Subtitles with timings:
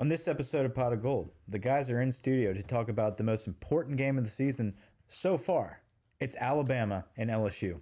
[0.00, 3.18] On this episode of Pot of Gold, the guys are in studio to talk about
[3.18, 4.74] the most important game of the season
[5.08, 5.82] so far.
[6.20, 7.78] It's Alabama and LSU.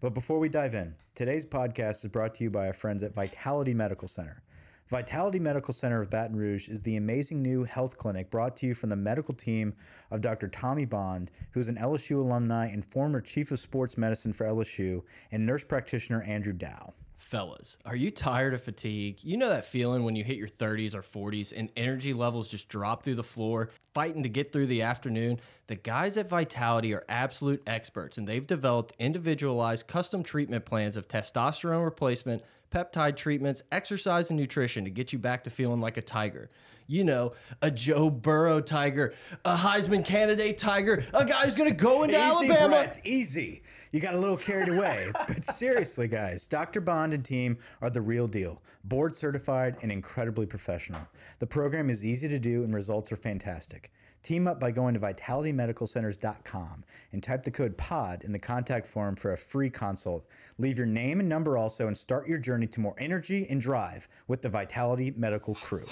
[0.00, 3.14] But before we dive in, today's podcast is brought to you by our friends at
[3.14, 4.42] Vitality Medical Center.
[4.88, 8.74] Vitality Medical Center of Baton Rouge is the amazing new health clinic brought to you
[8.74, 9.72] from the medical team
[10.10, 10.48] of Dr.
[10.48, 15.00] Tommy Bond, who's an LSU alumni and former chief of sports medicine for LSU,
[15.30, 16.92] and nurse practitioner Andrew Dow.
[17.32, 19.16] Fellas, are you tired of fatigue?
[19.22, 22.68] You know that feeling when you hit your 30s or 40s and energy levels just
[22.68, 25.40] drop through the floor, fighting to get through the afternoon?
[25.66, 31.08] The guys at Vitality are absolute experts and they've developed individualized custom treatment plans of
[31.08, 36.02] testosterone replacement peptide treatments, exercise, and nutrition to get you back to feeling like a
[36.02, 36.50] tiger.
[36.92, 37.32] You know,
[37.62, 39.14] a Joe Burrow tiger,
[39.46, 42.68] a Heisman candidate tiger, a guy who's going to go into easy, Alabama.
[42.68, 43.62] Brett, easy.
[43.92, 45.10] You got a little carried away.
[45.26, 46.82] but seriously, guys, Dr.
[46.82, 48.60] Bond and team are the real deal.
[48.84, 51.00] Board certified and incredibly professional.
[51.38, 53.90] The program is easy to do and results are fantastic.
[54.22, 59.16] Team up by going to vitalitymedicalcenters.com and type the code POD in the contact form
[59.16, 60.26] for a free consult.
[60.58, 64.08] Leave your name and number also and start your journey to more energy and drive
[64.28, 65.86] with the Vitality Medical crew.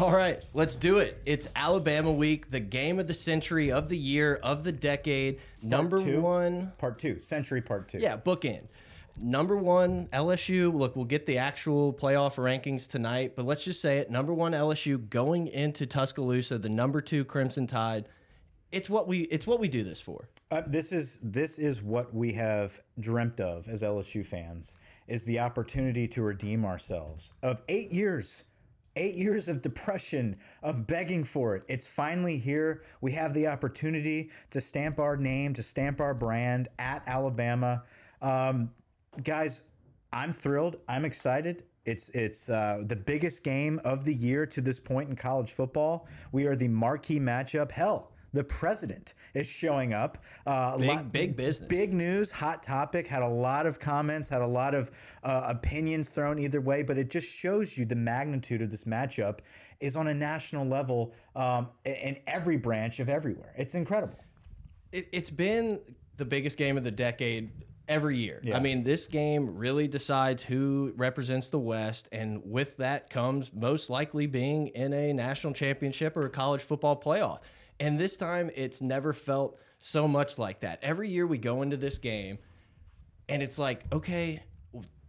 [0.00, 1.22] All right, let's do it.
[1.24, 5.38] It's Alabama week, the game of the century, of the year, of the decade.
[5.62, 6.20] Number two?
[6.20, 6.72] one.
[6.78, 7.98] Part two, Century Part two.
[7.98, 8.66] Yeah, bookend.
[9.20, 10.74] Number one, LSU.
[10.74, 14.10] Look, we'll get the actual playoff rankings tonight, but let's just say it.
[14.10, 18.08] Number one, LSU going into Tuscaloosa, the number two Crimson Tide.
[18.72, 20.28] It's what we it's what we do this for.
[20.50, 24.76] Uh, this is this is what we have dreamt of as LSU fans
[25.06, 28.42] is the opportunity to redeem ourselves of eight years,
[28.96, 31.64] eight years of depression of begging for it.
[31.68, 32.82] It's finally here.
[33.00, 37.82] We have the opportunity to stamp our name, to stamp our brand at Alabama.
[38.22, 38.70] Um,
[39.22, 39.64] guys,
[40.12, 40.76] I'm thrilled.
[40.88, 41.64] I'm excited.
[41.86, 46.08] It's it's uh, the biggest game of the year to this point in college football.
[46.32, 47.70] We are the marquee matchup.
[47.70, 50.18] Hell, the president is showing up.
[50.46, 51.68] Uh, Big lot- big business.
[51.68, 53.06] Big news, hot topic.
[53.06, 54.90] Had a lot of comments, had a lot of
[55.22, 59.38] uh, opinions thrown either way, but it just shows you the magnitude of this matchup
[59.80, 63.54] is on a national level um, in every branch of everywhere.
[63.56, 64.18] It's incredible.
[64.92, 65.80] it, it's been
[66.16, 67.50] the biggest game of the decade
[67.86, 68.40] every year.
[68.42, 68.56] Yeah.
[68.56, 73.90] I mean, this game really decides who represents the West, and with that comes most
[73.90, 77.40] likely being in a national championship or a college football playoff.
[77.80, 80.78] And this time, it's never felt so much like that.
[80.82, 82.38] Every year we go into this game,
[83.28, 84.42] and it's like, okay,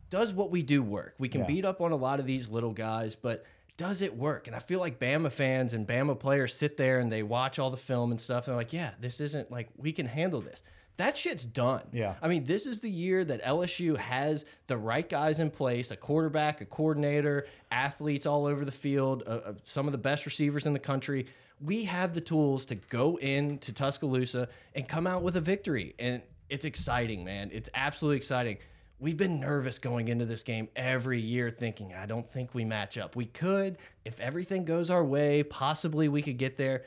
[0.10, 1.16] does what we do work?
[1.20, 1.48] We can Yeah.
[1.48, 3.46] beat up on a lot of these little guys, but
[3.78, 4.48] does it work?
[4.48, 7.70] And I feel like Bama fans and Bama players sit there and they watch all
[7.70, 10.64] the film and stuff, and they're like, yeah, this isn't like we can handle this.
[10.98, 11.82] That shit's done.
[11.92, 12.16] Yeah.
[12.22, 15.98] I mean, this is the year that LSU has the right guys in place a
[15.98, 20.66] quarterback, a coordinator, athletes all over the field, uh, uh, some of the best receivers
[20.66, 21.28] in the country.
[21.62, 25.96] We have the tools to go into Tuscaloosa and come out with a victory.
[26.00, 27.50] And it's exciting, man.
[27.54, 28.58] It's absolutely exciting.
[29.00, 32.98] We've been nervous going into this game every year, thinking, I don't think we match
[32.98, 33.16] up.
[33.16, 36.84] We could, if everything goes our way, possibly we could get there.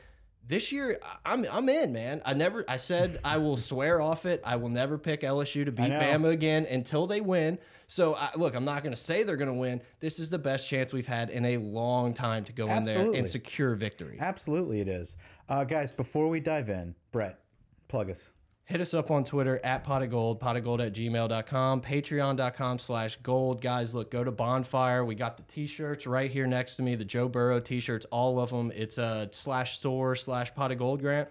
[0.49, 2.23] This year, I'm I'm in, man.
[2.25, 4.41] I never I said I will swear off it.
[4.45, 5.91] I will never pick LSU to beat.
[5.91, 7.59] Bama again until they win.
[7.87, 9.83] So I, look, I'm not going to say they're going to win.
[10.01, 13.13] This is the best chance we've had in a long time to go in there
[13.13, 14.17] and secure victory.
[14.21, 15.17] Absolutely, it is.
[15.49, 17.41] Uh, guys, before we dive in, Brett,
[17.89, 18.31] plug us.
[18.69, 22.79] Hit us up on Twitter at pot of gold, pot of gold at gmail.com, patreon.com
[22.79, 23.63] slash gold.
[23.63, 25.07] Guys, look, go to Bonfire.
[25.07, 28.05] We got the t shirts right here next to me, the Joe Burrow t shirts,
[28.11, 28.71] all of them.
[28.77, 31.31] It's a slash store slash pot of gold grant.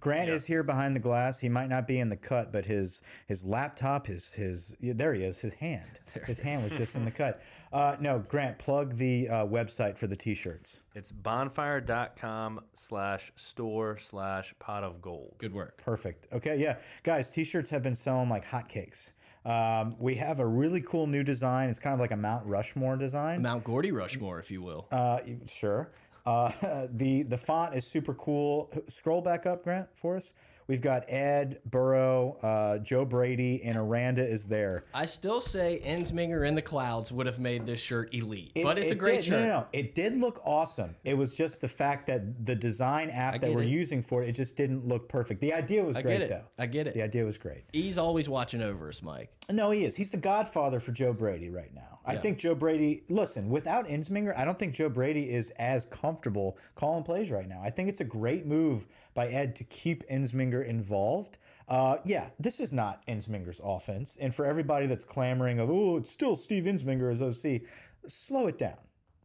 [0.00, 1.40] Grant is here behind the glass.
[1.40, 5.12] He might not be in the cut, but his his laptop, his his yeah, there
[5.12, 5.38] he is.
[5.38, 7.42] His hand, his hand was just in the cut.
[7.70, 10.80] Uh, no, Grant, plug the uh, website for the t-shirts.
[10.94, 15.34] It's bonfire.com slash store slash pot of gold.
[15.36, 15.76] Good work.
[15.84, 16.28] Perfect.
[16.32, 19.12] Okay, yeah, guys, t-shirts have been selling like hotcakes.
[19.44, 21.68] Um, we have a really cool new design.
[21.70, 23.42] It's kind of like a Mount Rushmore design.
[23.42, 24.86] Mount Gordy Rushmore, if you will.
[24.90, 25.90] Uh, sure.
[26.28, 28.70] Uh, the the font is super cool.
[28.88, 30.34] Scroll back up, Grant, for us.
[30.66, 34.84] We've got Ed, Burrow, uh, Joe Brady, and Aranda is there.
[34.92, 38.78] I still say Ensminger in the clouds would have made this shirt elite, It- but
[38.78, 39.40] it's a great did, shirt.
[39.40, 40.94] No, no, no, it did look awesome.
[41.04, 43.68] It was just the fact that the design app that we're it.
[43.68, 45.40] using for it, it just didn't look perfect.
[45.40, 46.28] The idea was I great, get it.
[46.28, 46.44] though.
[46.62, 46.92] I get it.
[46.92, 47.64] The idea was great.
[47.72, 49.30] He's always watching over us, Mike.
[49.50, 49.96] No, he is.
[49.96, 52.00] He's the godfather for Joe Brady right now.
[52.04, 56.58] I think Joe Brady, listen, without Ensminger, I don't think Joe Brady is as comfortable
[56.74, 57.60] calling plays right now.
[57.62, 61.38] I think it's a great move by Ed to keep Ensminger involved.
[61.68, 64.16] Uh, yeah, this is not Ensminger's offense.
[64.20, 67.62] And for everybody that's clamoring of, oh, it's still Steve Ensminger as OC,
[68.06, 68.78] slow it down.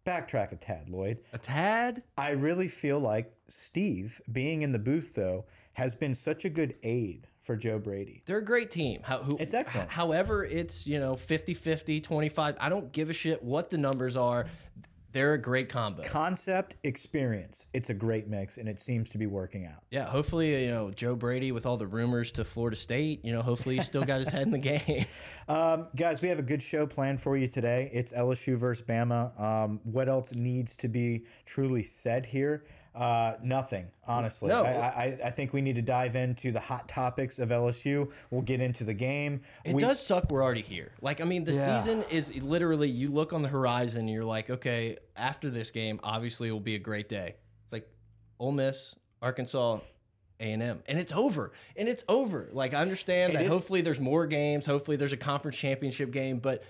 [0.06, 1.20] Backtrack a tad, Lloyd.
[1.32, 2.04] A tad?
[2.18, 6.76] I really feel like Steve, being in the booth, though, has been such a good
[6.84, 8.24] aid for Joe Brady.
[8.26, 9.02] They're a great team.
[9.04, 9.90] How, who, It's excellent.
[9.90, 12.56] However, it's, you know, 50 50, 25.
[12.60, 14.48] I don't give a shit what the numbers are.
[15.12, 16.02] They're a great combo.
[16.02, 20.66] concept experience it's a great mix and it seems to be working out Yeah, hopefully,
[20.66, 23.86] you know, Joe Brady with all the rumors to Florida State, you know, hopefully he's
[23.86, 25.06] still got his head in the game.
[25.48, 29.40] um, guys we have a good show planned for you today it's lsu versus bama
[29.40, 34.64] um, what else needs to be truly said here uh, nothing honestly No.
[34.64, 38.42] I, I, I think we need to dive into the hot topics of lsu we'll
[38.44, 40.92] get into the game It we, does suck we're already here.
[41.02, 41.80] Like, I mean, the Yeah.
[41.82, 46.50] season is literally you look on the horizon you're like, okay, after this game, obviously
[46.50, 47.36] it will be a great day.
[47.64, 47.88] It's like
[48.40, 48.94] Ole Miss,
[49.24, 49.80] Arkansas,
[50.40, 51.52] A&M, and it's over.
[51.76, 52.50] And it's over.
[52.52, 56.12] Like, I understand It that is- hopefully there's more games, hopefully there's a conference championship
[56.12, 56.64] game, but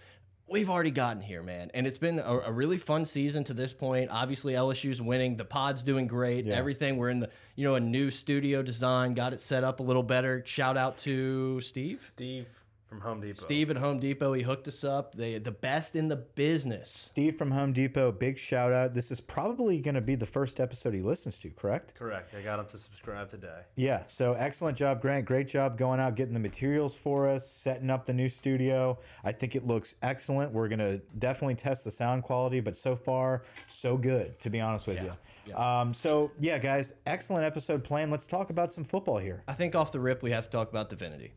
[0.48, 1.72] we've already gotten here, man.
[1.74, 4.10] And it's been a, a really fun season to this point.
[4.12, 5.38] Obviously, LSU's winning.
[5.38, 6.48] The pod's doing great.
[6.48, 6.98] Everything.
[6.98, 10.04] We're in the, you know, a new studio design, got it set up a little
[10.04, 10.44] better.
[10.46, 12.12] Shout out to Steve.
[12.16, 12.48] Steve
[12.94, 13.42] from Home Depot.
[13.42, 15.16] Steve at Home Depot, he hooked us up.
[15.16, 16.90] They the best in the business.
[16.90, 20.60] steve from home depot big shout out this is probably going to be the first
[20.60, 22.34] episode he listens to correct Correct.
[22.36, 23.62] I got him to subscribe today.
[23.76, 25.26] Yeah, so excellent job, Grant.
[25.26, 29.00] Great job going out, getting the materials for us, setting up the new studio.
[29.24, 30.52] I think it looks excellent.
[30.52, 34.62] We're going to definitely test the sound quality, but so far, so good, to be
[34.62, 35.56] honest with you.
[35.56, 38.10] Um, so, yeah, guys, excellent episode plan.
[38.12, 39.44] Let's talk about some football here.
[39.48, 41.34] I think off the rip we have to talk about Divinity.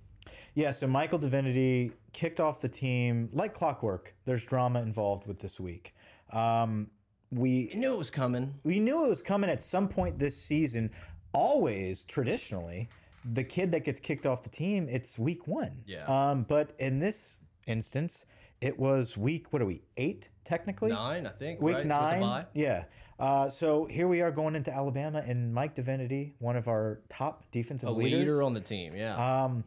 [0.56, 4.14] Yeah, so Michael Divinity kicked off the team like clockwork.
[4.24, 5.94] There's drama involved with this week.
[6.32, 6.90] Um,
[7.30, 8.54] we I knew it was coming.
[8.64, 10.90] we knew it was coming at some point this season.
[11.32, 12.88] Always traditionally,
[13.34, 15.72] the kid that gets kicked off the team, it's week one.
[15.84, 16.04] Yeah.
[16.06, 18.24] Um, but in this instance,
[18.62, 20.88] it was week what are we eight technically?
[20.88, 21.60] Nine, I think.
[21.60, 21.84] Week right?
[21.84, 22.46] Nine.
[22.54, 22.84] Yeah.
[23.18, 27.44] Uh, so here we are going into Alabama, and Mike Divinity, one of our top
[27.50, 28.20] defensive A leaders.
[28.20, 29.44] leader on the team, yeah.
[29.44, 29.64] um,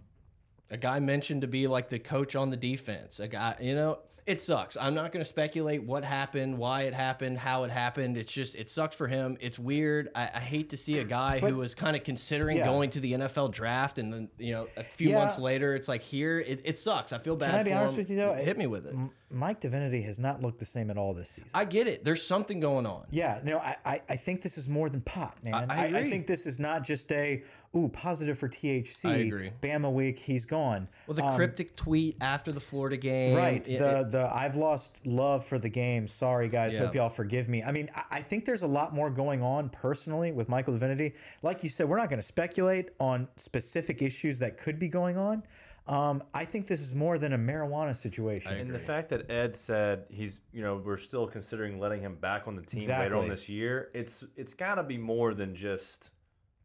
[0.72, 3.20] a guy mentioned to be like the coach on the defense.
[3.20, 4.78] A guy, you know, it sucks.
[4.78, 8.16] I'm not going to speculate what happened, why it happened, how it happened.
[8.16, 9.38] It's just it sucks for him.
[9.42, 10.10] It's weird.
[10.14, 12.66] I, I hate to see a guy who was kind of considering Yeah.
[12.66, 15.18] going to the NFL draft, and then you know a few Yeah.
[15.20, 16.42] months later, it's like here.
[16.42, 17.12] It, it sucks.
[17.12, 17.50] I feel bad.
[17.52, 17.98] Can I be for honest him.
[17.98, 18.34] with you, though?
[18.36, 18.94] Hit me with it.
[19.32, 21.50] Mike Divinity has not looked the same at all this season.
[21.56, 22.04] I get it.
[22.04, 23.06] There's something going on.
[23.12, 25.70] Yeah, no, I, I, I think this is more than pot, man.
[25.72, 26.10] I agree.
[26.10, 27.44] think this is not just a
[27.76, 29.06] ooh positive for THC.
[29.10, 29.52] I agree.
[29.62, 30.88] Bama week, he's gone.
[31.08, 33.68] Well, the cryptic tweet after the Florida game, Um, Right.
[33.70, 36.08] it- the it- the I've lost love for the game.
[36.08, 36.74] Sorry guys.
[36.74, 36.82] Yeah.
[36.86, 37.62] Hope y'all forgive me.
[37.64, 41.14] I mean, I, I think there's a lot more going on personally with Michael Divinity.
[41.44, 45.18] Like you said, we're not going to speculate on specific issues that could be going
[45.18, 45.44] on.
[45.88, 48.56] Um, I think this is more than a marijuana situation.
[48.56, 52.48] And the fact that Ed said he's, you know, we're still considering letting him back
[52.48, 53.90] on the team later on this year.
[53.96, 56.12] It's it's got to be more than just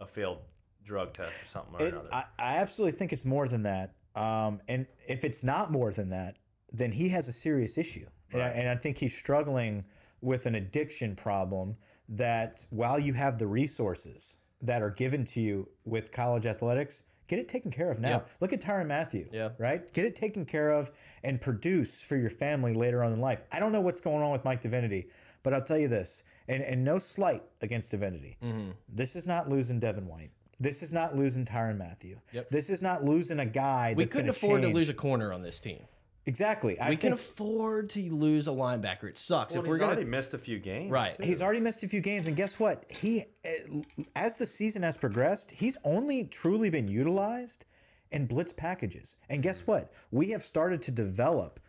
[0.00, 0.40] a failed
[0.84, 2.08] drug test or something or It, another.
[2.12, 3.94] I, I absolutely think it's more than that.
[4.14, 6.36] Um, and if it's not more than that,
[6.72, 8.06] then he has a serious issue.
[8.32, 9.84] And, I, and I think he's struggling
[10.20, 11.76] with an addiction problem
[12.08, 17.38] that while you have the resources that are given to you with college athletics, get
[17.38, 18.08] it taken care of now.
[18.10, 18.30] Yep.
[18.40, 19.50] Look at Tyrann Mathieu, Yeah.
[19.58, 19.90] right?
[19.92, 20.90] Get it taken care of
[21.22, 23.40] and produce for your family later on in life.
[23.52, 25.08] I don't know what's going on with Mike Divinity,
[25.42, 28.36] but I'll tell you this, and, and no slight against Divinity.
[28.42, 28.72] Mhm.
[28.88, 30.30] This is not losing Devin White.
[30.60, 32.16] This is not losing Tyrann Mathieu.
[32.32, 32.50] Yep.
[32.50, 33.94] This is not losing a guy.
[33.96, 35.80] we couldn't gonna afford to lose a corner on this team.
[36.26, 36.78] Exactly.
[36.80, 39.04] I we can afford to lose a linebacker.
[39.04, 39.92] It sucks well, if we're gonna.
[39.92, 40.90] already missed a few games.
[40.90, 41.14] Right.
[41.14, 41.22] too.
[41.22, 42.84] he's already missed a few games, and guess what?
[42.88, 43.82] He, eh,
[44.16, 47.66] as the season has progressed, he's only truly been utilized
[48.12, 49.18] in blitz packages.
[49.28, 49.92] And guess what?
[50.12, 51.60] We have started to develop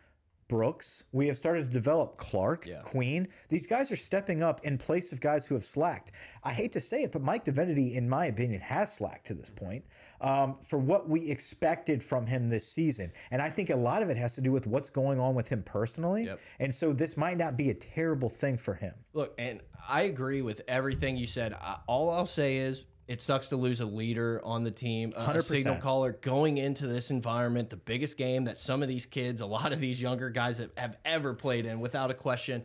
[0.48, 1.04] Brooks.
[1.12, 2.80] We have started to develop Clark, Yeah.
[2.82, 3.28] Queen.
[3.48, 6.12] These guys are stepping up in place of guys who have slacked.
[6.44, 9.50] I hate to say it, but Mike Divinity, in my opinion, has slacked to this
[9.50, 9.84] point
[10.20, 13.12] um, for what we expected from him this season.
[13.30, 15.48] And I think a lot of it has to do with what's going on with
[15.48, 16.24] him personally.
[16.26, 16.40] Yep.
[16.60, 18.94] And so this might not be a terrible thing for him.
[19.14, 21.56] Look, and I agree with everything you said.
[21.86, 25.24] All I'll say is it sucks to lose a leader on the team, a- a
[25.24, 25.42] 100%.
[25.44, 29.46] signal caller going into this environment, the biggest game that some of these kids, a
[29.46, 32.62] lot of these younger guys that have ever played in, without a question.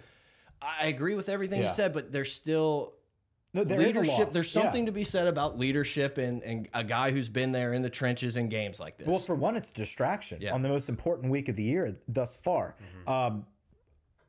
[0.62, 1.68] I agree with everything Yeah.
[1.70, 2.94] you said, but there's still
[3.54, 4.32] No, there leadership.
[4.32, 4.62] There's Yeah.
[4.64, 7.90] something to be said about leadership and, and a guy who's been there in the
[7.90, 9.06] trenches in games like this.
[9.08, 10.54] Well, for one, it's distraction Yeah.
[10.54, 12.76] on the most important week of the year thus far.
[13.08, 13.46] Um,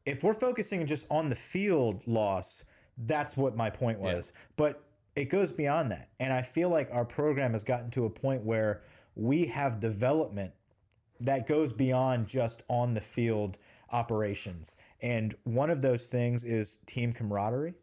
[0.07, 2.64] if we're focusing just on the field loss,
[2.99, 4.33] that's what my point was.
[4.57, 4.83] But
[5.16, 6.11] it goes beyond that.
[6.21, 8.83] And I feel like our program has gotten to a point where
[9.14, 10.52] we have development
[11.21, 13.59] that goes beyond just on the field
[13.90, 14.76] operations.
[15.00, 17.75] And one of those things is team camaraderie.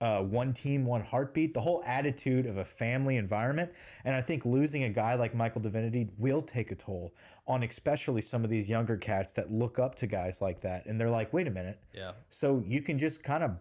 [0.00, 3.72] Uh, one team, one heartbeat, the whole attitude of a family environment.
[4.04, 7.14] And I think losing a guy like Michael Divinity will take a toll
[7.46, 10.84] on especially some of these younger cats that look up to guys like that.
[10.84, 11.78] And they're like, wait a minute.
[11.94, 12.12] yeah.
[12.28, 13.56] So you can just kind of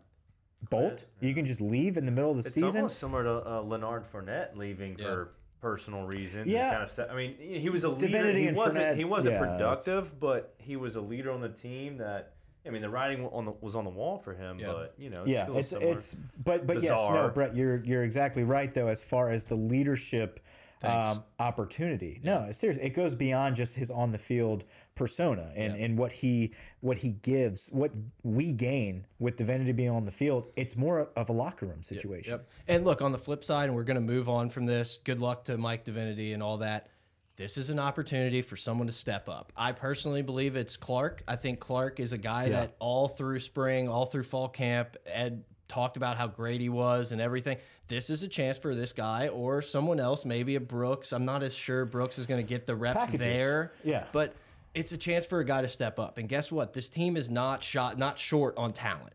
[0.69, 1.05] bolt?
[1.19, 2.63] You can just leave in the middle of the season.
[2.63, 2.81] It's season?
[2.81, 5.05] almost similar to uh, Leonard Fournette leaving Yeah.
[5.05, 5.29] for
[5.61, 6.47] personal reasons.
[6.47, 6.71] Yeah.
[6.71, 6.89] kind of.
[6.91, 8.07] Set, I mean, he was a leader.
[8.07, 8.83] Divinity He and wasn't.
[8.85, 11.97] Fournette, He wasn't yeah, that's- productive, but he was a leader on the team.
[11.97, 12.33] That
[12.65, 14.57] I mean, the writing on the, was on the wall for him.
[14.59, 14.67] Yeah.
[14.71, 18.43] But you know, yeah, still it's it's but but yes, no, Brett, you're you're exactly
[18.43, 20.49] right though as far as the leadership Thanks.
[20.83, 22.19] Um, opportunity.
[22.23, 26.53] No, seriously, it goes beyond just his on the field persona and and what he
[26.81, 27.91] what he gives, what
[28.23, 30.51] we gain with Divinity being on the field.
[30.55, 32.33] It's more of a locker room situation.
[32.33, 32.49] Yep.
[32.67, 34.99] And look, on the flip side, and we're going to move on from this.
[35.03, 36.89] Good luck to Mike Divinity and all that.
[37.35, 39.51] This is an opportunity for someone to step up.
[39.57, 41.23] I personally believe it's Clark.
[41.27, 42.49] I think Clark is a guy Yeah.
[42.51, 47.11] that all through spring, all through fall camp, Ed talked about how great he was
[47.11, 47.57] and everything.
[47.87, 51.11] This is a chance for this guy or someone else, maybe a Brooks.
[51.11, 53.25] I'm not as sure Brooks is going to get the reps Packages.
[53.25, 53.73] there.
[53.83, 54.05] Yeah.
[54.11, 54.35] But
[54.75, 56.17] it's a chance for a guy to step up.
[56.19, 56.73] And guess what?
[56.73, 59.13] This team is not shot, not short on talent.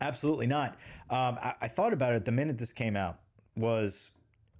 [0.00, 0.76] Absolutely not.
[1.10, 3.18] Um, I, I thought about it the minute this came out.
[3.56, 4.12] Was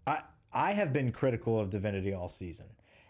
[0.07, 2.67] I I have been critical of Divinity all season,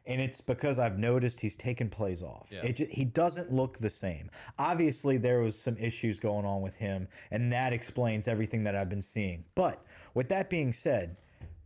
[0.09, 2.49] and it's because I've noticed he's taken plays off.
[2.51, 2.65] Yeah.
[2.65, 4.31] It ju- he doesn't look the same.
[4.59, 8.89] Obviously, there was some issues going on with him, and that explains everything that I've
[8.89, 9.45] been seeing.
[9.55, 9.85] But
[10.15, 11.17] with that being said,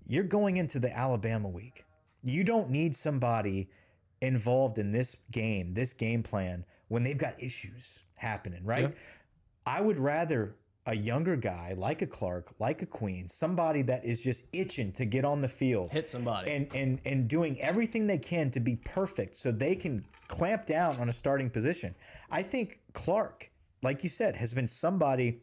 [0.04, 1.84] you're going into the Alabama week.
[2.24, 3.70] You don't need somebody
[4.20, 8.82] involved in this game, this game plan, when they've got issues happening, right?
[8.82, 8.94] Yeah.
[9.66, 10.56] I would rather
[10.86, 15.04] a younger guy like a Clark, like a Queen, somebody that is just itching to
[15.04, 16.50] get on the field Hit somebody.
[16.50, 20.96] and and and doing everything they can to be perfect so they can clamp down
[20.96, 21.94] on a starting position.
[22.30, 23.50] I think Clark,
[23.82, 25.40] like you said, has been somebody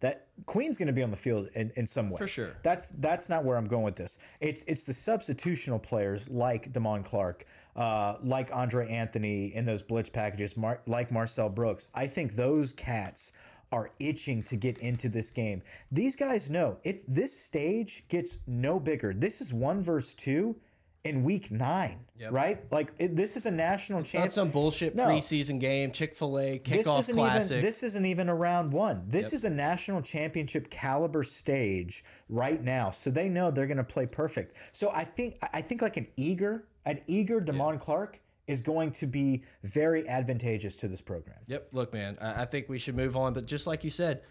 [0.00, 2.18] that Queen's going to be on the field in, in some way.
[2.18, 2.56] For sure.
[2.62, 4.18] That's that's not where I'm going with this.
[4.40, 7.44] It's it's the substitutional players like Damon Clark,
[7.76, 11.88] uh, like Andre Anthony in those blitz packages, Mar- like Marcel Brooks.
[11.94, 13.32] I think those cats
[13.72, 15.62] are itching to get into this game.
[15.92, 19.14] These guys know it's this stage gets no bigger.
[19.14, 20.56] This is one versus two
[21.04, 22.32] in week nine, Yep.
[22.32, 22.72] right?
[22.72, 24.24] Like it, this is a national championship.
[24.26, 25.06] Not some bullshit No.
[25.06, 27.50] preseason game, Chick Fil A This kickoff isn't classic.
[27.52, 29.04] even this isn't even a round one.
[29.06, 32.90] This is a national championship caliber stage right now.
[32.90, 34.56] So they know they're going to play perfect.
[34.72, 38.20] So I think I think like an eager an eager Damon Clark
[38.50, 41.38] is going to be very advantageous to this program.
[41.46, 41.68] Yep.
[41.72, 43.32] Look, man, I, I think we should move on.
[43.32, 44.22] But just like you said,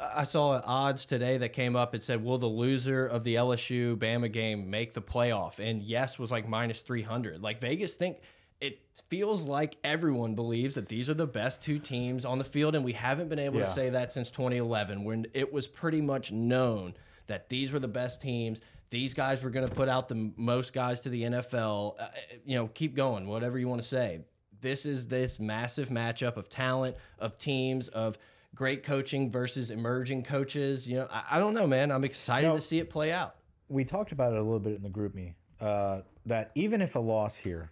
[0.00, 1.92] I I saw odds today that came up.
[1.94, 6.18] It said, "Will the loser of the LSU Bama game make the playoff?" And yes
[6.20, 7.42] was like minus three hundred.
[7.42, 8.18] Like Vegas think.
[8.60, 12.74] It feels like everyone believes that these are the best two teams on the field,
[12.74, 13.66] and we haven't been able Yeah.
[13.66, 16.94] to say that since 2011, when it was pretty much known
[17.28, 18.60] that these were the best teams.
[18.90, 21.94] These guys were going to put out the most guys to the NFL.
[22.00, 22.08] Uh,
[22.44, 24.20] you know, keep going, whatever you want to say.
[24.60, 28.18] This is this massive matchup of talent, of teams, of
[28.54, 30.88] great coaching versus emerging coaches.
[30.88, 31.92] You know, I, I don't know, man.
[31.92, 32.56] I'm excited No.
[32.56, 33.36] to see it play out.
[33.68, 36.98] We talked about it a little bit in the GroupMe uh, that even if a
[36.98, 37.70] loss here,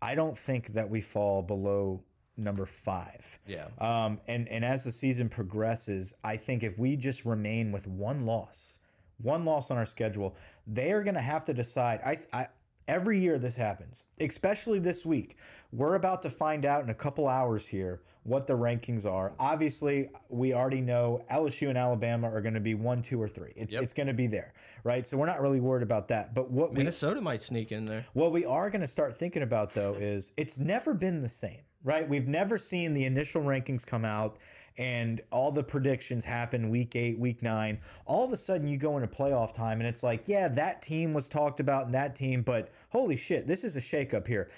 [0.00, 2.02] I don't think that we fall below
[2.36, 3.38] number five.
[3.46, 3.66] Yeah.
[3.78, 8.24] Um, and and as the season progresses, I think if we just remain with one
[8.24, 8.78] loss,
[9.22, 12.00] one loss on our schedule, they are going to have to decide.
[12.04, 12.46] I, I
[12.88, 15.36] every year this happens, especially this week.
[15.72, 19.32] We're about to find out in a couple hours here what the rankings are.
[19.38, 23.52] Obviously, we already know LSU and Alabama are going to be one, two, or three.
[23.56, 23.82] It's Yep.
[23.84, 24.52] it's going to be there,
[24.84, 25.06] right?
[25.06, 26.34] So we're not really worried about that.
[26.34, 28.04] But what we Minnesota might sneak in there.
[28.14, 31.60] what we are going to start thinking about though is it's never been the same.
[31.84, 32.08] right?
[32.08, 34.38] We've never seen the initial rankings come out
[34.78, 37.78] and all the predictions happen week eight, week nine.
[38.04, 41.12] All of a sudden, you go into playoff time and it's like, yeah, that team
[41.14, 44.50] was talked about and that team, but holy shit, this is a shakeup here.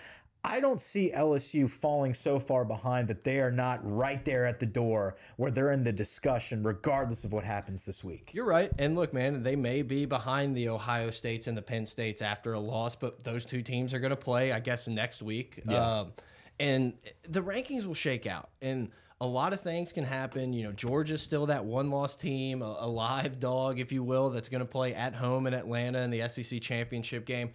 [0.44, 4.60] I don't see LSU falling so far behind that they are not right there at
[4.60, 8.30] the door where they're in the discussion, regardless of what happens this week.
[8.32, 8.70] You're right.
[8.78, 12.52] And look, man, they may be behind the Ohio States and the Penn States after
[12.52, 15.60] a loss, but those two teams are going to play, I guess, next week.
[15.68, 16.00] Yeah.
[16.00, 16.12] Um,
[16.60, 16.94] and
[17.28, 18.50] the rankings will shake out.
[18.62, 20.52] And a lot of things can happen.
[20.52, 24.30] You know, Georgia's still that one loss team, a, a live dog, if you will,
[24.30, 27.50] that's going to play at home in Atlanta in the SEC championship game.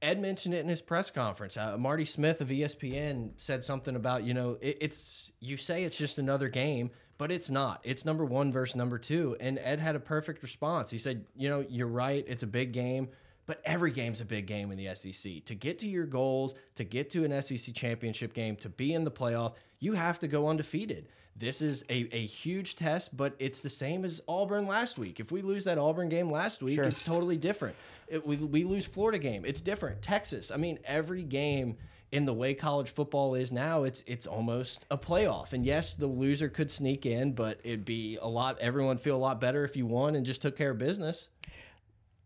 [0.00, 1.56] Ed mentioned it in his press conference.
[1.56, 5.96] Uh, Marty Smith of ESPN said something about, you know, it, it's, you say it's
[5.96, 7.80] just another game, but it's not.
[7.84, 9.36] It's number one versus number two.
[9.38, 10.90] And Ed had a perfect response.
[10.90, 12.24] He said, you know, you're right.
[12.26, 13.08] It's a big game,
[13.46, 15.44] but every game's a big game in the SEC.
[15.44, 19.04] To get to your goals, to get to an SEC championship game, to be in
[19.04, 21.08] the playoff, you have to go undefeated.
[21.34, 25.18] This is a, a huge test, but it's the same as Auburn last week.
[25.18, 26.84] If we lose that Auburn game last week, Sure.
[26.84, 27.74] it's totally different.
[28.06, 30.00] It, we, we lose Florida game, it's different.
[30.00, 31.76] Texas, I mean, every game
[32.12, 35.52] in the way college football is now, it's it's almost a playoff.
[35.52, 38.58] And yes, the loser could sneak in, but it'd be a lot.
[38.60, 41.30] Everyone feel a lot better if you won and just took care of business.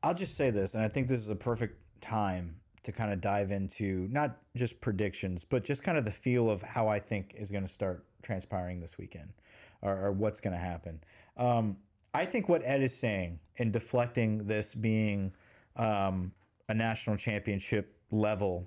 [0.03, 3.21] I'll just say this, and I think this is a perfect time to kind of
[3.21, 7.35] dive into not just predictions, but just kind of the feel of how I think
[7.37, 9.29] is going to start transpiring this weekend
[9.83, 11.01] or, or what's going to happen.
[11.37, 11.77] Um,
[12.15, 15.33] I think what Ed is saying in deflecting this being
[15.77, 16.33] um,
[16.69, 18.67] a national championship level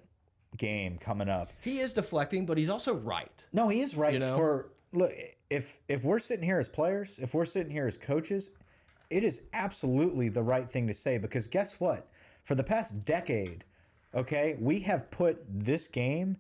[0.58, 1.52] game coming up.
[1.62, 3.46] He is deflecting, but he's also right.
[3.54, 4.14] No, he is right.
[4.14, 4.36] You know?
[4.36, 5.12] For look,
[5.50, 8.52] if if we're sitting here as players, if we're sitting here as coaches,
[9.10, 12.08] it is absolutely the right thing to say because guess what?
[12.44, 13.64] For the past decade,
[14.16, 16.38] okay, we have put this game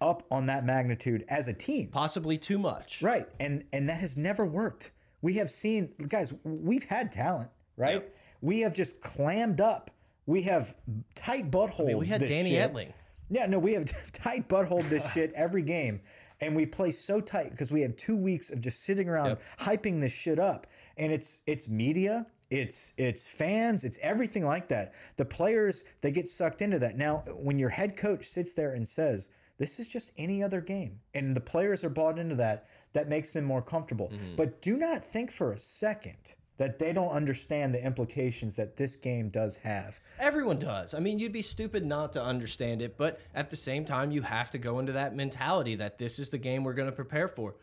[0.00, 1.88] up on that magnitude as a team.
[1.88, 3.00] Possibly too much.
[3.02, 3.28] Right.
[3.40, 4.92] And and that has never worked.
[5.22, 7.94] We have seen guys, we've had talent, right?
[7.94, 8.14] Yep.
[8.42, 9.90] We have just clammed up.
[10.26, 10.74] We have
[11.14, 11.82] tight butthole.
[11.82, 12.72] I mean, we had Danny shit.
[12.72, 12.92] Etling.
[13.30, 16.00] Yeah, no, we have tight butthole this shit every game.
[16.40, 19.42] And we play so tight because we have two weeks of just sitting around Yep.
[19.60, 20.66] hyping this shit up.
[20.98, 22.26] And it's it's media,
[22.60, 24.94] it's it's fans, it's everything like that.
[25.16, 26.96] The players they get sucked into that.
[26.96, 31.00] Now, when your head coach sits there and says, This is just any other game,
[31.14, 34.08] and the players are bought into that, that makes them more comfortable.
[34.08, 34.36] Mm-hmm.
[34.36, 38.94] But do not think for a second that they don't understand the implications that this
[38.94, 39.98] game does have.
[40.20, 40.94] Everyone does.
[40.94, 44.22] I mean, you'd be stupid not to understand it, but at the same time, you
[44.22, 47.26] have to go into that mentality that this is the game we're going to prepare
[47.26, 47.56] for.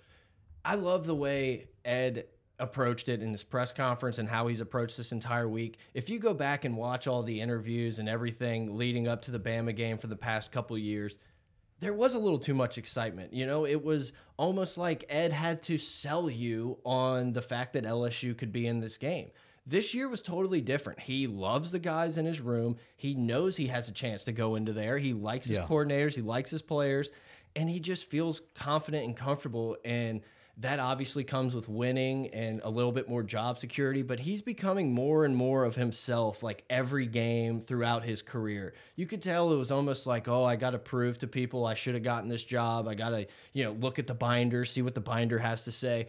[0.66, 2.26] I love the way Ed
[2.62, 5.78] approached it in his press conference and how he's approached this entire week.
[5.94, 9.40] If you go back and watch all the interviews and everything leading up to the
[9.40, 11.18] Bama game for the past couple years,
[11.80, 13.34] there was a little too much excitement.
[13.34, 17.84] You know, it was almost like Ed had to sell you on the fact that
[17.84, 19.32] LSU could be in this game.
[19.66, 21.00] This year was totally different.
[21.00, 22.78] He loves the guys in his room.
[22.98, 24.98] He knows he has a chance to go into there.
[24.98, 25.66] He likes his Yeah.
[25.68, 27.10] coordinators, he likes his players,
[27.56, 29.78] and he just feels confident and comfortable.
[29.86, 30.22] And
[30.58, 34.94] that obviously comes with winning and a little bit more job security, but he's becoming
[34.94, 38.74] more and more of himself like every game throughout his career.
[38.96, 41.74] You could tell it was almost like, oh, I got to prove to people I
[41.74, 42.88] should have gotten this job.
[42.88, 45.72] I got to, you know, look at the binder, see what the binder has to
[45.72, 46.08] say.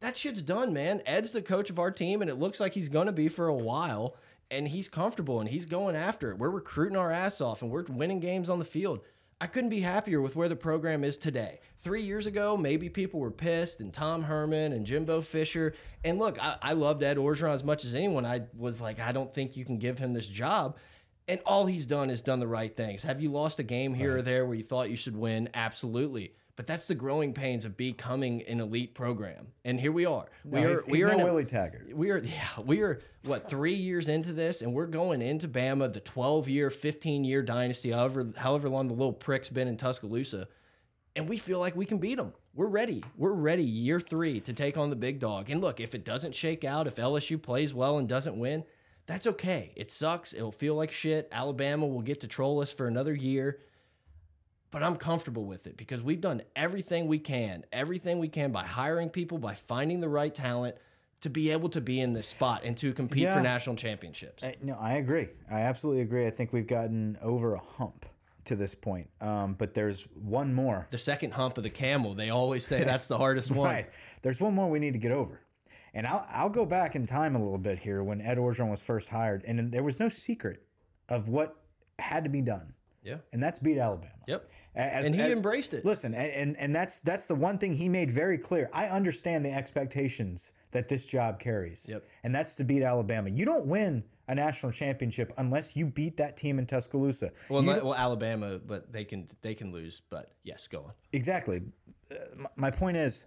[0.00, 1.02] That shit's done, man.
[1.04, 3.48] Ed's the coach of our team, and it looks like he's going to be for
[3.48, 4.16] a while.
[4.48, 6.38] And he's comfortable and he's going after it.
[6.38, 9.00] We're recruiting our ass off and we're winning games on the field.
[9.38, 11.60] I couldn't be happier with where the program is today.
[11.80, 15.74] Three years ago, maybe people were pissed, and Tom Herman and Jimbo Fisher.
[16.04, 18.24] And look, I, I loved Ed Orgeron as much as anyone.
[18.24, 20.78] I was like, I don't think you can give him this job.
[21.28, 23.02] And all he's done is done the right things.
[23.02, 25.50] Have you lost a game here or there where you thought you should win?
[25.52, 26.32] Absolutely.
[26.56, 29.48] But that's the growing pains of becoming an elite program.
[29.64, 30.26] And here we are.
[30.44, 31.94] No, we are he's, we he's are no Willie Taggart.
[31.94, 35.92] we are yeah we are what three years into this and we're going into bama
[35.92, 40.48] the 12 year 15 year dynasty however however long the little prick's been in tuscaloosa
[41.16, 43.04] and we feel like we can beat them we're ready.
[43.18, 45.50] We're ready year three to take on the big dog.
[45.50, 48.64] And look if it doesn't shake out if lsu plays well and doesn't win
[49.06, 49.72] that's okay.
[49.76, 50.34] It sucks.
[50.34, 51.28] It'll feel like shit.
[51.30, 53.60] Alabama will get to troll us for another year
[54.70, 58.64] but I'm comfortable with it because we've done everything we can, everything we can by
[58.64, 60.76] hiring people, by finding the right talent
[61.22, 63.34] to be able to be in this spot and to compete Yeah.
[63.36, 64.44] for national championships.
[64.44, 65.28] I- no, I agree.
[65.50, 66.26] I absolutely agree.
[66.26, 68.04] I think we've gotten over a hump
[68.44, 69.08] to this point.
[69.20, 70.86] Um, but there's one more.
[70.90, 73.70] the second hump of the camel, they always say that's the hardest one.
[73.70, 73.90] Right.
[74.22, 75.40] There's one more we need to get over.
[75.94, 78.82] And I'll, I'll go back in time a little bit here when Ed Orgeron was
[78.82, 80.62] first hired, and there was no secret
[81.08, 81.56] of what
[81.98, 82.74] had to be done.
[83.06, 83.18] Yeah.
[83.32, 84.12] and that's beat Alabama.
[84.26, 84.50] Yep.
[84.74, 85.84] As, and he as- embraced it.
[85.84, 88.68] Listen, and and that's that's the one thing he made very clear.
[88.72, 91.86] I understand the expectations that this job carries.
[91.88, 92.04] Yep.
[92.24, 93.30] And that's to beat Alabama.
[93.30, 97.30] You don't win a national championship unless you beat that team in Tuscaloosa.
[97.48, 100.02] Well, not- well, Alabama, but they can they can lose.
[100.10, 100.92] But yes, go on.
[101.12, 101.62] Exactly.
[102.10, 103.26] Uh, my point is,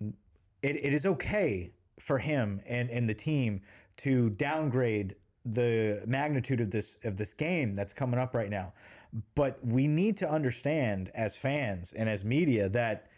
[0.00, 3.60] it, it is okay for him and, and the team
[3.98, 8.72] to downgrade the magnitude of this of this game that's coming up right now.
[9.34, 13.08] But we need to understand as fans and as media that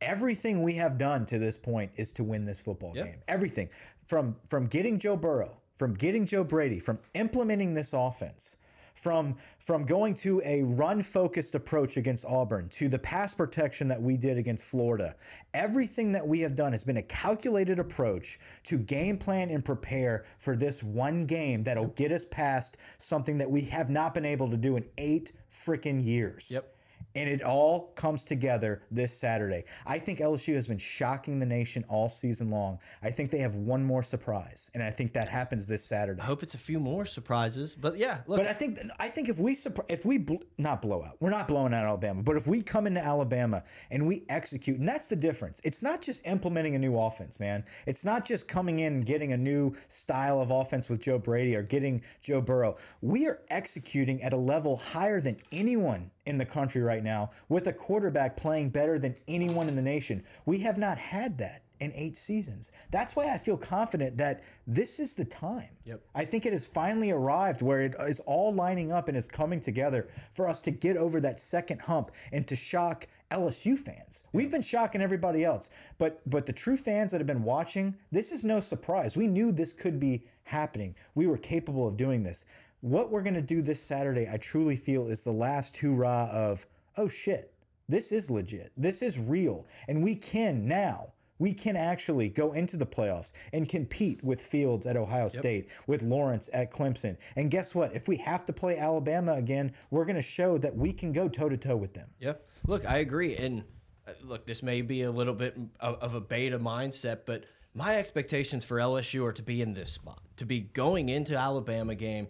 [0.00, 3.04] everything we have done to this point is to win this football Yeah.
[3.04, 3.22] game.
[3.28, 3.68] Everything
[4.06, 8.56] from from getting Joe Burrow, from getting Joe Brady, from implementing this offense,
[8.94, 14.00] from from going to a run focused approach against Auburn to the pass protection that
[14.00, 15.14] we did against Florida.
[15.52, 20.24] Everything that we have done has been a calculated approach to game plan and prepare
[20.38, 24.50] for this one game that'll get us past something that we have not been able
[24.50, 26.50] to do in 8 freaking years.
[26.52, 26.73] Yep.
[27.14, 29.64] And it all comes together this Saturday.
[29.86, 32.78] I think LSU has been shocking the nation all season long.
[33.02, 36.20] I think they have one more surprise, and I think that happens this Saturday.
[36.20, 37.76] I hope it's a few more surprises.
[37.80, 39.56] But yeah, look, But I think I think if we
[39.88, 42.22] if we bl- not blow out, we're not blowing out Alabama.
[42.22, 45.60] But if we come into Alabama and we execute, and that's the difference.
[45.64, 47.64] It's not just implementing a new offense, man.
[47.86, 51.56] It's not just coming in and getting a new style of offense with Joe Brady
[51.56, 52.76] or getting Joe Burrow.
[53.00, 57.66] We are executing at a level higher than anyone in the country right now with
[57.66, 60.22] a quarterback playing better than anyone in the nation.
[60.46, 62.70] We have not had that in eight seasons.
[62.90, 65.68] That's why I feel confident that this is the time.
[65.84, 66.00] Yep.
[66.14, 69.60] I think it has finally arrived where it is all lining up and is coming
[69.60, 74.22] together for us to get over that second hump and to shock LSU fans.
[74.32, 78.30] We've been shocking everybody else, but but the true fans that have been watching, this
[78.30, 79.16] is no surprise.
[79.16, 80.94] We knew this could be happening.
[81.14, 82.44] We were capable of doing this.
[82.84, 86.66] What we're going to do this Saturday, I truly feel is the last hurrah of
[86.98, 87.50] oh shit.
[87.88, 88.72] This is legit.
[88.76, 89.66] This is real.
[89.88, 94.84] And we can now we can actually go into the playoffs and compete with Fields
[94.84, 97.16] at Ohio State, with Lawrence at Clemson.
[97.36, 97.94] And guess what?
[97.94, 101.26] If we have to play Alabama again, we're going to show that we can go
[101.26, 102.10] toe to toe with them.
[102.20, 102.34] Yeah.
[102.66, 103.34] Look, I agree.
[103.36, 103.64] And
[104.06, 107.44] uh, look, this may be a little bit of, of a beta mindset, but
[107.74, 111.94] my expectations for LSU are to be in this spot, to be going into Alabama
[111.94, 112.28] game,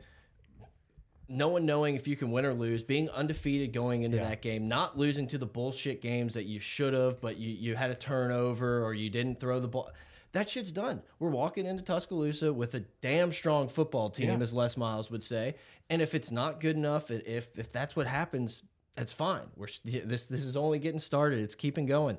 [1.29, 4.69] no one knowing if you can win or lose, being undefeated going into that game,
[4.69, 7.95] not losing to the bullshit games that you should have, but you, you had a
[7.95, 9.91] turnover or you didn't throw the ball.
[10.33, 11.01] That shit's done.
[11.21, 14.39] We're walking into Tuscaloosa with a damn strong football team, Yeah.
[14.43, 15.55] as Les Miles would say.
[15.91, 18.63] And if it's not good enough, if if that's what happens,
[18.97, 19.47] that's fine.
[19.57, 21.39] We're this this is only getting started.
[21.41, 22.19] It's keeping going.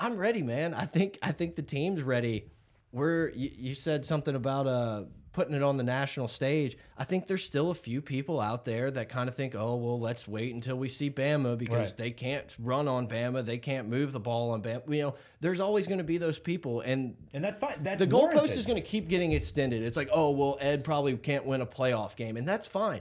[0.00, 0.72] I'm ready, man.
[0.74, 2.50] I think I think the team's ready.
[2.92, 6.76] We're you, you said something about uh putting it on the national stage.
[6.98, 9.98] I think there's still a few people out there that kind of think, oh well,
[9.98, 11.96] let's wait until we see Bama because Right.
[11.96, 14.82] they can't run on Bama, they can't move the ball on Bama.
[14.94, 17.76] You know, there's always going to be those people, and And that's fine.
[17.82, 19.82] That's the goalpost is going to keep getting extended.
[19.82, 23.00] It's like, oh well, Ed probably can't win a playoff game, and that's fine.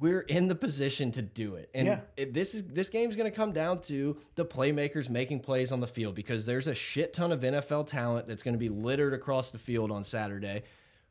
[0.00, 2.00] We're in the position to do it, and Yeah.
[2.16, 5.78] it, this is this game's going to come down to the playmakers making plays on
[5.78, 9.14] the field because there's a shit ton of NFL talent that's going to be littered
[9.14, 10.64] across the field on Saturday.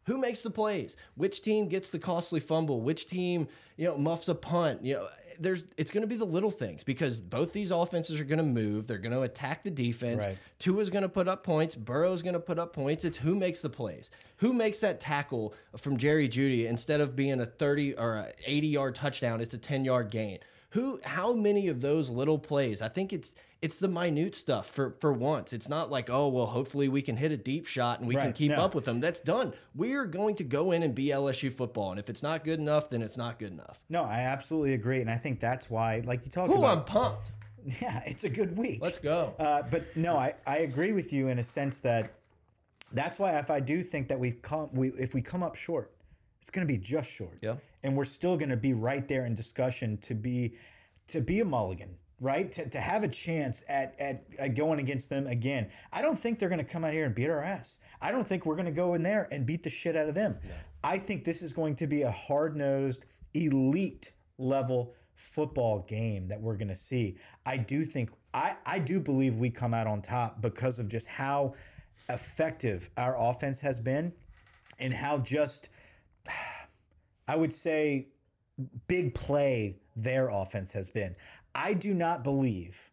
[0.05, 0.97] Who makes the plays?
[1.15, 2.81] Which team gets the costly fumble?
[2.81, 4.83] Which team, you know, muffs a punt?
[4.83, 5.07] You know,
[5.39, 8.43] there's it's going to be the little things because both these offenses are going to
[8.43, 8.87] move.
[8.87, 10.25] They're going to attack the defense.
[10.25, 10.37] Right.
[10.59, 11.75] Tua's going to put up points.
[11.75, 13.05] Burrow's going to put up points.
[13.05, 14.11] It's who makes the plays.
[14.37, 18.67] Who makes that tackle from Jerry Jeudy instead of being a 30 or a 80
[18.67, 20.39] yard touchdown, it's a 10 yard gain.
[20.71, 20.99] Who?
[21.03, 22.81] How many of those little plays?
[22.81, 23.31] I think it's
[23.62, 25.54] it's the minute stuff for for once.
[25.54, 28.34] It's not like oh well, hopefully we can hit a deep shot and we can
[28.34, 28.62] keep no.
[28.62, 29.00] up with them.
[29.00, 29.54] That's done.
[29.76, 32.60] We are going to go in and be LSU football, and if it's not good
[32.60, 33.80] enough, then it's not good enough.
[33.89, 36.78] No, I absolutely agree, and I think that's why, like you talked Ooh, about.
[36.78, 37.32] I'm pumped.
[37.80, 38.80] Yeah, it's a good week.
[38.82, 39.36] Let's go.
[39.38, 42.15] Uh, but no, I, I agree with you in a sense that
[42.91, 45.91] that's why if I do think that we come we if we come up short,
[46.41, 47.38] it's going to be just short.
[47.41, 47.56] Yeah.
[47.84, 50.56] And we're still going to be right there in discussion to be
[51.08, 52.51] to be a mulligan, right?
[52.51, 55.67] To, to have a chance at, at at going against them again.
[55.91, 57.79] I don't think they're going to come out here and beat our ass.
[58.01, 60.15] I don't think we're going to go in there and beat the shit out of
[60.15, 60.38] them.
[60.84, 66.55] I think this is going to be a hard-nosed elite level football game that we're
[66.55, 67.17] going to see.
[67.45, 71.07] I do think I I do believe we come out on top because of just
[71.07, 71.55] how
[72.10, 74.13] effective our offense has been
[74.79, 75.69] and how just
[77.27, 78.07] I would say
[78.88, 81.13] big play their offense has been.
[81.55, 82.90] I do not believe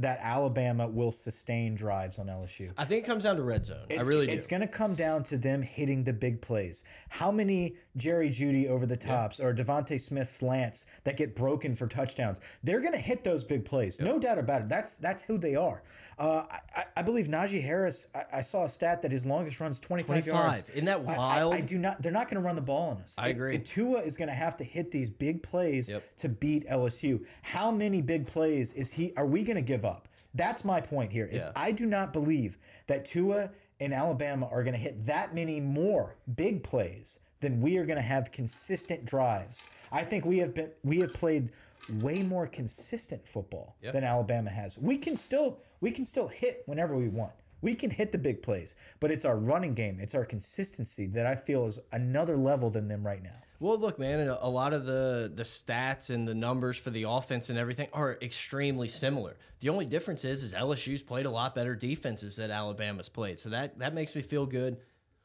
[0.00, 2.70] that Alabama will sustain drives on LSU.
[2.78, 3.84] I think it comes down to red zone.
[3.90, 4.32] I It's, really do.
[4.32, 6.82] It's going to come down to them hitting the big plays.
[7.08, 11.86] How many Jerry Jeudy over the tops or DeVonta Smith slants that get broken for
[11.86, 12.40] touchdowns?
[12.64, 14.68] They're going to hit those big plays, no doubt about it.
[14.68, 15.82] That's that's who they are.
[16.18, 16.44] Uh,
[16.76, 18.06] I, I believe Najee Harris.
[18.14, 20.26] I, I saw a stat that his longest runs 25, 25.
[20.34, 20.64] yards.
[20.74, 21.54] Isn't that I- I- wild?
[21.54, 22.00] I, do not.
[22.02, 23.14] They're not going to run the ball on us.
[23.18, 23.54] I agree.
[23.54, 26.16] It- Tua is going to have to hit these big plays Yep.
[26.18, 27.24] to beat LSU.
[27.42, 29.12] How many big plays is he?
[29.16, 29.89] Are we going to give up?
[30.34, 31.26] That's my point here.
[31.26, 31.52] Is Yeah.
[31.56, 36.16] I do not believe that Tua and Alabama are going to hit that many more
[36.36, 39.66] big plays than we are going to have consistent drives.
[39.90, 41.50] I think we have been we have played
[41.88, 43.94] way more consistent football Yep.
[43.94, 44.78] than Alabama has.
[44.78, 47.32] We can still we can still hit whenever we want.
[47.62, 51.26] We can hit the big plays, but it's our running game, it's our consistency that
[51.26, 53.36] I feel is another level than them right now.
[53.60, 57.50] Well, look, man, a lot of the the stats and the numbers for the offense
[57.50, 59.36] and everything are extremely similar.
[59.60, 63.38] The only difference is is LSU's played a lot better defenses than Alabama's played.
[63.38, 64.78] So that that makes me feel good.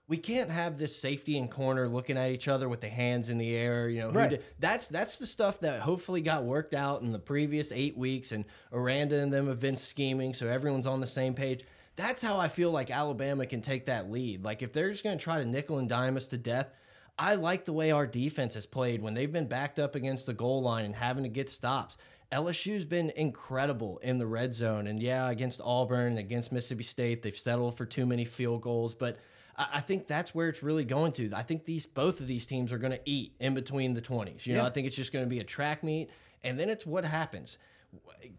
[0.08, 3.38] We can't have this safety and corner looking at each other with the hands in
[3.40, 3.88] the air.
[3.90, 4.32] You know, Right.
[4.32, 8.34] did- that's that's the stuff that hopefully got worked out in the previous eight weeks,
[8.34, 8.44] and
[8.74, 11.64] Aranda and them have been scheming, so everyone's on the same page.
[11.96, 14.44] That's how I feel like Alabama can take that lead.
[14.44, 16.74] Like if they're just going to try to nickel and dime us to death,
[17.18, 20.34] I like the way our defense has played when they've been backed up against the
[20.34, 21.98] goal line and having to get stops.
[22.32, 24.88] LSU's been incredible in the red zone.
[24.88, 28.94] And yeah, against Auburn, against Mississippi State, they've settled for too many field goals.
[28.94, 29.20] But
[29.58, 31.32] I, I think that's where it's really going to.
[31.34, 34.46] I think these both of these teams are going to eat in between the 20s.
[34.46, 34.68] You know, Yeah.
[34.68, 36.10] I think it's just going to be a track meet.
[36.44, 37.58] And then it's what happens.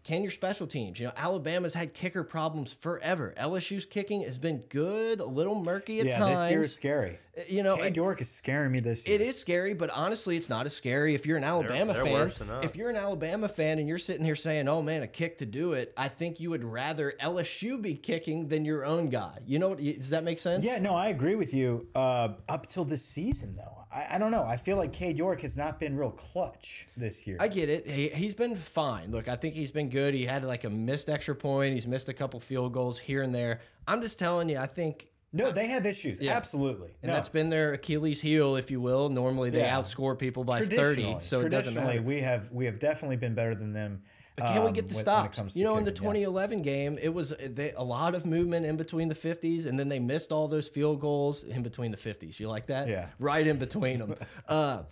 [0.03, 0.99] Can your special teams?
[0.99, 3.33] You know, Alabama's had kicker problems forever.
[3.39, 6.39] LSU's kicking has been good, a little murky at yeah, times.
[6.39, 7.17] this year is scary.
[7.47, 9.15] You know, Cade York is scaring me this year.
[9.15, 12.13] it is scary, but honestly, it's not as scary if you're an Alabama they're fan.
[12.13, 12.49] worse than.
[12.63, 15.45] If you're an Alabama fan and you're sitting here saying, "Oh man, a kick to
[15.45, 19.39] do it," I think you would rather LSU be kicking than your own guy.
[19.45, 20.63] You know, what- does that make sense?
[20.63, 21.87] Yeah, no, I agree with you.
[21.93, 24.43] Uh, up till this season, though, I, I don't know.
[24.43, 27.37] I feel like Cade York has not been real clutch this year.
[27.39, 27.87] I get it.
[27.89, 29.11] He, he's been fine.
[29.11, 30.13] Look, I think he's been good.
[30.13, 31.73] He had like a missed extra point.
[31.73, 33.61] He's missed a couple field goals here and there.
[33.87, 36.19] I'm just telling you, I think no, they have issues.
[36.19, 36.35] Yeah.
[36.35, 36.89] Absolutely.
[37.01, 37.13] And no.
[37.13, 39.09] that's been their Achilles heel, if you will.
[39.09, 39.77] Normally they Yeah.
[39.77, 42.01] outscore people by 30, so it doesn't traditionally, matter.
[42.01, 44.01] we have we have definitely been better than them.
[44.35, 45.55] But can we um, get the stops?
[45.55, 46.25] You know, in the kicking, yeah.
[46.25, 49.89] 2011 game, it was they, a lot of movement in between the 50s, and then
[49.89, 52.39] they missed all those field goals in between the 50s.
[52.39, 52.87] You like that?
[52.87, 53.07] Yeah.
[53.17, 54.15] Right in between them.
[54.47, 54.83] uh,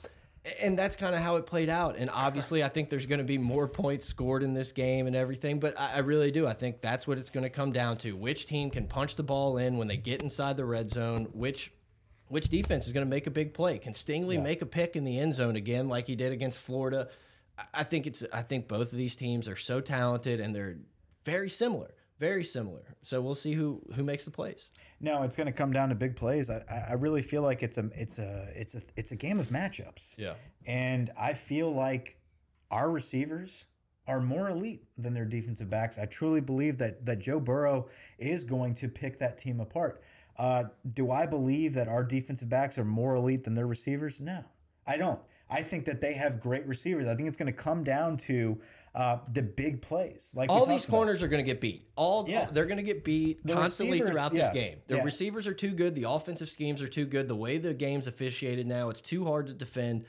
[0.60, 1.96] and that's kind of how it played out.
[1.98, 5.16] And obviously, I think there's going to be more points scored in this game and
[5.16, 5.60] everything.
[5.60, 6.46] But I, I really do.
[6.46, 9.24] I think that's what it's going to come down to: which team can punch the
[9.24, 11.72] ball in when they get inside the red zone, which
[12.28, 13.78] which defense is going to make a big play?
[13.80, 17.08] Can Stingley make a pick in the end zone again, like he did against Florida?
[17.58, 18.24] I- I think it's.
[18.34, 20.78] I think both of these teams are so talented and they're
[21.24, 22.96] very similar, very similar.
[23.04, 24.70] So we'll see who who makes the plays.
[25.02, 26.50] No, it's going to come down to big plays.
[26.50, 29.48] I, I- really feel like it's a it's a it's a it's a game of
[29.48, 30.18] matchups.
[30.18, 30.34] Yeah.
[30.66, 32.18] And I feel like
[32.72, 33.68] our receivers
[34.08, 35.98] are more elite than their defensive backs.
[35.98, 40.02] I truly believe that that Joe Burrow is going to pick that team apart.
[40.38, 44.20] Uh, do I believe that our defensive backs are more elite than their receivers?
[44.20, 44.44] No,
[44.86, 45.20] I don't.
[45.50, 47.06] I think that they have great receivers.
[47.08, 48.60] I think it's going to come down to
[48.96, 50.32] uh, the big plays.
[50.36, 50.96] Like All these about.
[50.98, 51.88] corners are going to get beat.
[51.96, 52.48] All Yeah.
[52.52, 54.78] they're going to get beat The constantly throughout yeah, this game.
[54.88, 55.04] The yeah.
[55.04, 55.94] receivers are too good.
[55.96, 57.28] The offensive schemes are too good.
[57.28, 60.06] The way the game's officiated now, it's too hard to defend.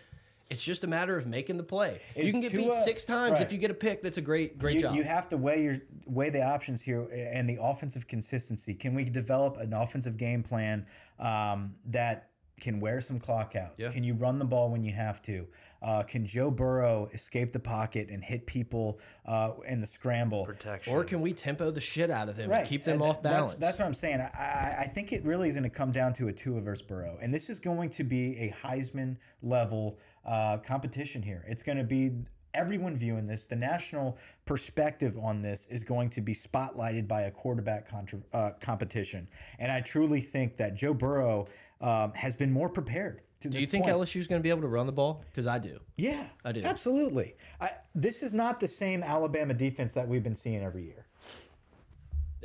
[0.48, 2.00] It's just a matter of making the play.
[2.14, 3.42] you can get beat Tua- six times right.
[3.42, 4.00] if you get a pick.
[4.02, 4.94] That's a great, great you, job.
[4.94, 8.72] you have to weigh your weigh the options here and the offensive consistency.
[8.72, 10.86] Can we develop an offensive game plan
[11.18, 13.74] um, that can wear some clock out?
[13.76, 13.90] Yeah.
[13.90, 15.46] Can you run the ball when you have to?
[15.82, 20.44] Uh, can Joe Burrow escape the pocket and hit people uh, in the scramble?
[20.46, 20.94] protection.
[20.94, 23.56] or can we tempo the shit out of them and keep them and off balance?
[23.56, 24.20] That's, what I'm saying.
[24.20, 26.82] I, I- I think it really is going to come down to a Tua versus
[26.82, 31.44] Burrow, and this is going to be a Heisman level uh, competition here.
[31.48, 32.12] It's going to be
[32.54, 33.46] everyone viewing this.
[33.46, 34.16] The national
[34.46, 39.70] perspective on this is going to be spotlighted by a quarterback contra- uh, competition, and
[39.70, 41.46] I truly think that Joe Burrow
[41.80, 43.22] um, has been more prepared.
[43.40, 43.96] To do this you think point.
[43.96, 45.22] LSU's going to be able to run the ball?
[45.30, 45.78] Because I do.
[45.96, 46.62] Yeah, I do.
[46.62, 47.34] Absolutely.
[47.60, 51.06] I, this is not the same Alabama defense that we've been seeing every year.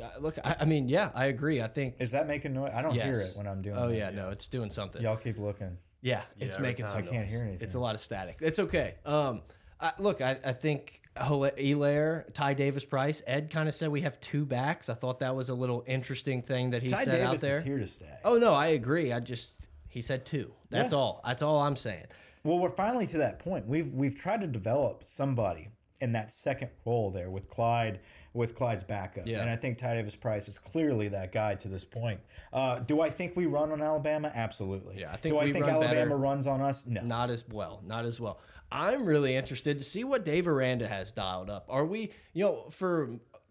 [0.02, 1.62] Uh, look, I, I mean, yeah, I agree.
[1.62, 1.94] I think.
[1.98, 2.72] Is that making noise?
[2.74, 3.76] I don't hear it when I'm doing.
[3.76, 3.96] Oh that.
[3.96, 5.00] yeah, no, it's doing something.
[5.00, 5.76] Y'all keep looking.
[6.00, 6.94] Yeah, it's every making time.
[6.94, 7.30] some I can't noise.
[7.30, 7.62] hear anything.
[7.62, 8.38] It's a lot of static.
[8.40, 8.96] It's okay.
[9.06, 9.42] Um,
[9.80, 14.20] I, look, I, I think Helaire, Ty Davis Price, Ed kind of said we have
[14.20, 14.88] two backs.
[14.88, 17.58] I thought that was a little interesting thing that he Ty said Davis out there.
[17.58, 18.06] is here to stay.
[18.24, 19.12] Oh no, I agree.
[19.12, 20.50] I just he said two.
[20.70, 20.98] That's Yeah.
[20.98, 21.20] all.
[21.26, 22.06] That's all I'm saying.
[22.44, 23.66] Well, we're finally to that point.
[23.66, 25.68] We've we've tried to develop somebody,
[26.00, 28.00] in that second role there with Clyde,
[28.34, 29.24] with Clyde's backup.
[29.26, 29.40] Yeah.
[29.42, 32.18] And I think Ty Davis Price is clearly that guy to this point.
[32.52, 34.32] Uh, do I think we run on Alabama?
[34.34, 34.98] Absolutely.
[34.98, 36.16] Yeah, I think do I think Alabama better.
[36.16, 36.84] runs on us?
[36.86, 37.02] No.
[37.02, 37.80] Not as well.
[37.86, 38.40] Not as well.
[38.72, 41.66] I'm really interested to see what Dave Aranda has dialed up.
[41.68, 43.10] Are we, you know, for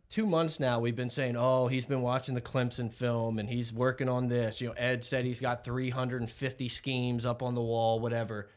[0.10, 3.72] two months now, we've been saying, oh, he's been watching the Clemson film and he's
[3.72, 4.60] working on this.
[4.60, 8.50] You know, Ed said he's got 350 schemes up on the wall, whatever.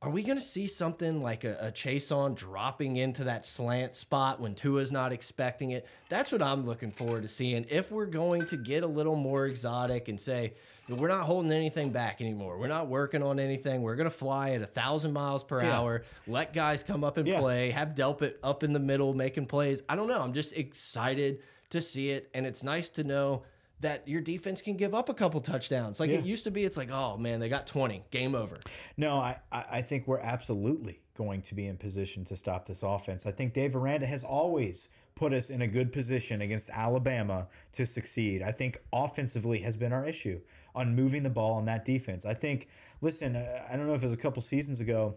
[0.00, 4.40] Are we going to see something like a, a Chaisson dropping into that slant spot
[4.40, 5.88] when Tua's not expecting it?
[6.08, 7.66] That's what I'm looking forward to seeing.
[7.68, 10.54] If we're going to get a little more exotic and say,
[10.88, 12.58] we're not holding anything back anymore.
[12.58, 13.82] We're not working on anything.
[13.82, 15.78] We're going to fly at a thousand miles per Yeah.
[15.78, 17.40] hour, let guys come up and Yeah.
[17.40, 19.82] play, have Delpit up in the middle making plays.
[19.88, 20.20] I don't know.
[20.22, 22.30] I'm just excited to see it.
[22.34, 23.42] And it's nice to know
[23.80, 26.00] that your defense can give up a couple touchdowns.
[26.00, 28.56] Like it used to be, it's like, oh man, they got 20, game over.
[28.96, 32.82] No, I, I I think we're absolutely going to be in position to stop this
[32.82, 33.26] offense.
[33.26, 37.84] I think Dave Aranda has always put us in a good position against Alabama to
[37.84, 38.42] succeed.
[38.42, 40.38] I think offensively has been our issue
[40.74, 42.26] on moving the ball on that defense.
[42.26, 42.68] I think,
[43.00, 45.16] listen, uh, I don't know if it was a couple seasons ago,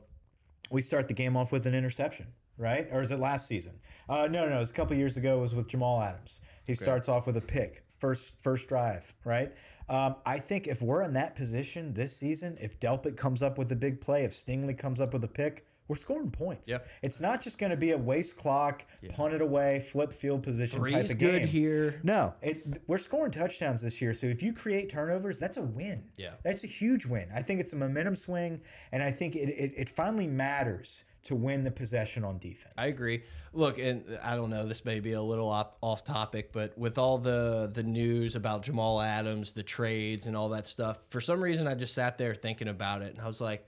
[0.71, 2.87] we start the game off with an interception, right?
[2.91, 3.77] Or is it last season?
[4.07, 4.55] Uh, no, no, no.
[4.55, 5.37] It was a couple years ago.
[5.37, 6.41] It was with Jamal Adams.
[6.63, 9.51] He starts off with a pick, first first drive, right?
[9.89, 13.71] Um, I think if we're in that position this season, if Delpit comes up with
[13.71, 16.69] a big play, if Stingley comes up with a pick, we're scoring points.
[16.69, 16.77] Yeah.
[17.01, 20.79] It's not just going to be a waste clock, punt it away, flip field position
[20.79, 21.47] type Three's of good game.
[21.47, 21.99] here.
[22.03, 24.13] No, it, we're scoring touchdowns this year.
[24.13, 26.03] So if you create turnovers, that's a win.
[26.15, 26.33] Yeah.
[26.43, 27.27] That's a huge win.
[27.35, 31.35] I think it's a momentum swing, and I think it, it, it finally matters to
[31.35, 32.73] win the possession on defense.
[32.77, 33.23] I agree.
[33.51, 36.97] Look, and I don't know, this may be a little off, off topic, but with
[36.97, 41.41] all the the news about Jamal Adams, the trades and all that stuff, for some
[41.41, 43.65] reason I just sat there thinking about it and I was like,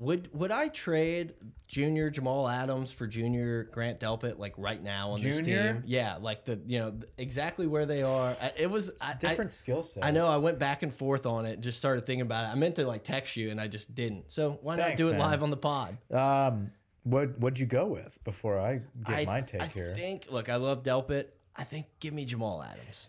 [0.00, 1.34] would would I trade
[1.68, 5.74] junior Jamal Adams for junior Grant Delpit like right now on this Junior?
[5.74, 5.82] team?
[5.86, 8.34] Yeah, like the you know exactly where they are.
[8.40, 10.02] I- It was I, I- Different skill set.
[10.02, 12.48] I know I went back and forth on it, just started thinking about it.
[12.48, 14.32] I meant to like text you and I just didn't.
[14.32, 15.20] So why not Thanks, do it man.
[15.20, 15.98] live on the pod?
[16.10, 16.70] Um,
[17.04, 19.92] what what'd you go with before I give I, my take here?
[19.94, 20.26] I think.
[20.30, 21.26] Look, I love Delpit.
[21.56, 23.08] I think give me Jamal Adams.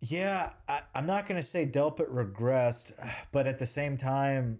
[0.00, 2.90] Yeah, I, I'm not going to say Delpit regressed,
[3.30, 4.58] but at the same time,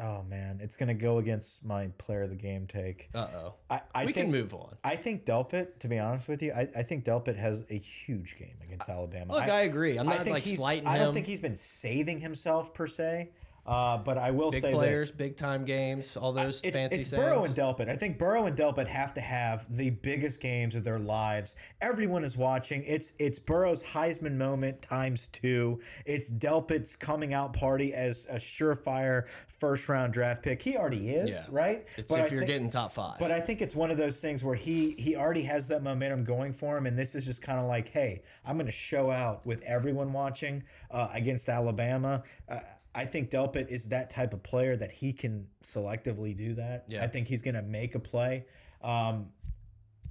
[0.00, 3.08] oh man, it's going to go against my player of the game take.
[3.14, 3.54] Uh oh.
[3.70, 4.76] I, I We think, can move on.
[4.84, 8.36] I think Delpit, to be honest with you, I, I think Delpit has a huge
[8.36, 9.32] game against Alabama.
[9.32, 9.98] Look, I, agree.
[9.98, 13.30] I'm I think like slighting I don't think he's been saving himself per se.
[13.66, 15.10] Uh, but I will big say players, this.
[15.12, 17.10] big time games, all those It's, fancy it's.
[17.10, 17.88] Burrow and Delpit.
[17.88, 21.54] I think Burrow and Delpit have to have the biggest games of their lives.
[21.80, 22.82] Everyone is watching.
[22.84, 25.78] It's it's Burrow's Heisman moment times two.
[26.06, 30.60] It's Delpit's coming out party as a surefire first round draft pick.
[30.62, 31.44] He already is, Yeah.
[31.50, 31.86] right?
[31.96, 33.18] It's But if I you're think- getting top five.
[33.18, 36.24] but I think it's one of those things where he he already has that momentum
[36.24, 39.10] going for him, and this is just kind of like, hey, I'm going to show
[39.10, 42.22] out with everyone watching uh, against Alabama.
[42.48, 42.58] Uh,
[42.94, 46.84] I think Delpit is that type of player that he can selectively do that.
[46.88, 47.04] Yeah.
[47.04, 48.46] I think he's going to make a play.
[48.82, 49.28] Um,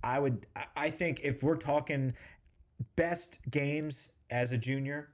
[0.04, 0.46] I would.
[0.56, 2.14] I- I think if we're talking
[2.96, 5.10] best games as a junior,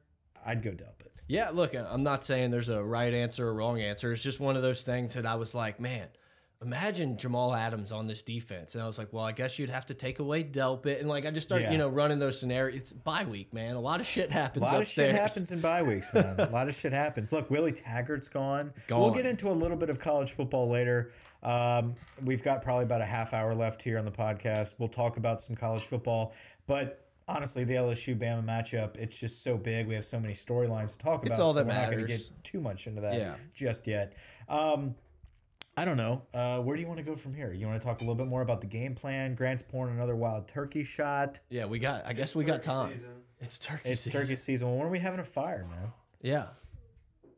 [0.45, 1.07] I'd go Delpit.
[1.27, 4.11] yeah, look, I'm not saying there's a right answer or wrong answer.
[4.13, 6.07] It's just one of those things that I was like, man.
[6.61, 9.85] Imagine Jamal Adams on this defense, and I was like, "Well, I guess you'd have
[9.87, 11.71] to take away Delpit." And like, I just start, Yeah.
[11.71, 12.79] you know, running those scenarios.
[12.81, 13.75] It's bye week, man.
[13.75, 14.61] A lot of shit happens.
[14.63, 16.39] A lot of shit happens in bye weeks, man.
[16.39, 17.31] a lot of shit happens.
[17.33, 18.73] Look, Willie Taggart's gone.
[18.89, 21.11] We'll get into a little bit of college football later.
[21.43, 24.75] Um, we've got probably about a half hour left here on the podcast.
[24.79, 26.33] We'll talk about some college football,
[26.65, 29.87] but honestly, the LSU Bama matchup, it's just so big.
[29.87, 31.31] We have so many storylines to talk about.
[31.33, 33.35] It's all so that we're not going to get too much into that Yeah.
[33.53, 34.13] just yet.
[34.49, 34.95] Um,
[35.77, 36.21] I don't know.
[36.33, 37.51] Uh, where do you want to go from here?
[37.51, 39.35] You want to talk a little bit more about the game plan?
[39.35, 41.39] Grant's pouring another wild turkey shot.
[41.49, 42.05] Yeah, we got.
[42.05, 42.97] I guess we got time.
[43.41, 44.21] It's turkey It's season.
[44.21, 44.77] turkey season.
[44.77, 45.91] When are we having a fire, man?
[46.21, 46.45] Yeah.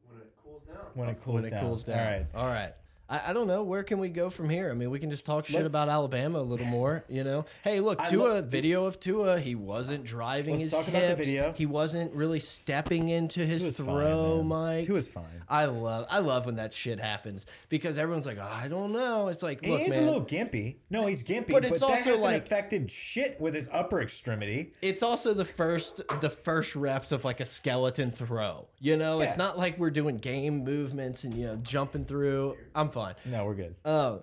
[0.08, 0.78] When it cools down.
[0.93, 2.00] When it cools when it cools down.
[2.00, 2.26] All right.
[2.36, 2.73] All right.
[3.10, 3.63] I, I don't know.
[3.63, 4.70] Where can we go from here?
[4.70, 7.46] I mean, we can just talk shit Let's- about Alabama a little more, you know?
[7.63, 9.39] Hey, look, I Tua, video of Tua.
[9.39, 10.98] He wasn't driving Let's his talk hips.
[10.98, 11.54] about the video.
[11.54, 14.48] He wasn't really stepping into his Tua's fine, throw, man.
[14.48, 14.86] Mike.
[14.86, 15.26] Tua's fine.
[15.50, 19.28] I love I love when that shit happens because everyone's like, oh, I don't know.
[19.30, 20.76] It's like, look, he is man, a little gimpy.
[20.89, 24.02] No, he's gimpy, But but, it's that also hasn't like- affected shit with his upper
[24.02, 24.74] extremity.
[24.82, 28.67] it's also the first the first reps of like a skeleton throw.
[28.80, 32.56] You know, it's not like we're doing game movements and you know jumping through.
[32.76, 33.15] I'm fine.
[33.25, 33.75] No, we're good.
[33.86, 34.17] Uh,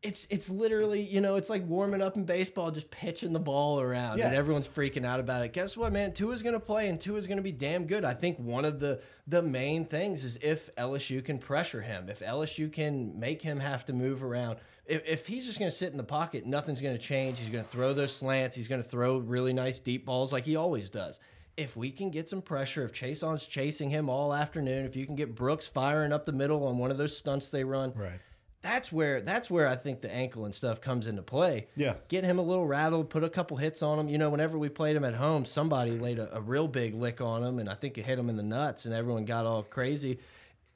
[0.00, 3.80] it's it's literally you know it's like warming up in baseball, just pitching the ball
[3.80, 5.52] around, and everyone's freaking out about it.
[5.52, 6.12] Guess what, man?
[6.12, 8.04] Tua's gonna play, and Tua's gonna be damn good.
[8.04, 12.20] I think one of the the main things is if LSU can pressure him, if
[12.20, 14.58] LSU can make him have to move around.
[14.86, 17.38] If, if he's just going to sit in the pocket, nothing's going to change.
[17.38, 18.56] He's going to throw those slants.
[18.56, 21.20] He's going to throw really nice deep balls like he always does.
[21.58, 25.16] If we can get some pressure, if Chaisson's chasing him all afternoon, if you can
[25.16, 28.20] get Brooks firing up the middle on one of those stunts they run, Right.
[28.62, 31.66] that's where that's where I think the ankle and stuff comes into play.
[31.74, 31.94] Yeah.
[32.06, 34.08] Get him a little rattled, put a couple hits on him.
[34.08, 37.20] You know, whenever we played him at home, somebody laid a, a real big lick
[37.20, 39.64] on him, and I think it hit him in the nuts, and everyone got all
[39.64, 40.20] crazy.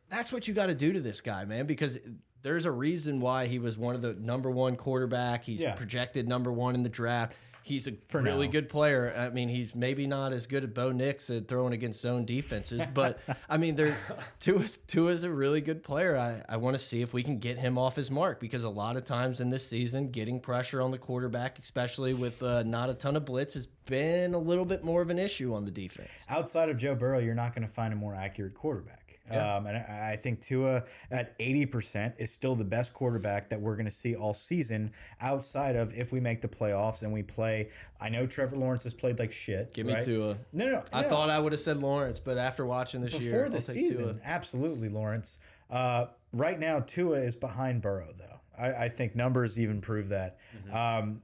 [0.08, 1.96] That's what you got to do to this guy, man, because
[2.42, 5.44] there's a reason why he was one of the number one quarterback.
[5.44, 5.74] He's Yeah.
[5.76, 7.34] projected number one in the draft.
[7.62, 8.52] He's a For really now.
[8.52, 9.14] good player.
[9.16, 12.82] I mean, he's maybe not as good as Bo Nix at throwing against zone defenses,
[12.94, 13.96] but I mean, there
[14.40, 16.16] Tua's Tua's a really good player.
[16.16, 18.68] I, I want to see if we can get him off his mark because a
[18.68, 22.90] lot of times in this season, getting pressure on the quarterback, especially with uh, not
[22.90, 25.70] a ton of blitz, has been a little bit more of an issue on the
[25.70, 26.08] defense.
[26.28, 29.01] Outside of Joe Burrow, you're not going to find a more accurate quarterback.
[29.30, 33.76] Um, and I I think Tua at 80% is still the best quarterback that we're
[33.76, 37.70] going to see all season outside of if we make the playoffs and we play.
[38.00, 39.72] I know Trevor Lawrence has played like shit.
[39.72, 40.04] Give me right?
[40.04, 40.36] Tua.
[40.52, 41.08] No, no, I no.
[41.08, 44.16] thought I would have said Lawrence, but after watching this year, before the season, Tua.
[44.24, 45.38] absolutely, Lawrence.
[45.70, 48.40] Uh, right now, Tua is behind Burrow, though.
[48.58, 50.38] I, I think numbers even prove that.
[50.56, 50.76] Mm-hmm.
[50.76, 51.22] Um,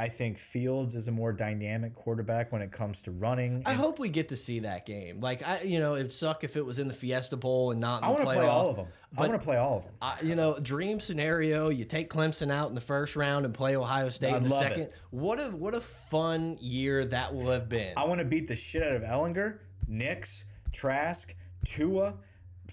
[0.00, 3.62] I, I think Fields is a more dynamic quarterback when it comes to running.
[3.66, 5.20] I hope we get to see that game.
[5.20, 8.02] Like I, you know, it'd suck if it was in the Fiesta Bowl and not.
[8.02, 8.86] In I want to play all of them.
[9.16, 9.92] I want to play all of them.
[10.00, 13.76] I, you know, dream scenario: you take Clemson out in the first round and play
[13.76, 14.82] Ohio State I'd in the second.
[14.82, 14.94] it.
[15.10, 17.92] What a what a fun year that will have been.
[17.96, 21.34] I want to beat the shit out of Ehlinger, Nix, Trask,
[21.64, 22.14] Tua,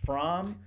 [0.05, 0.57] Fromm,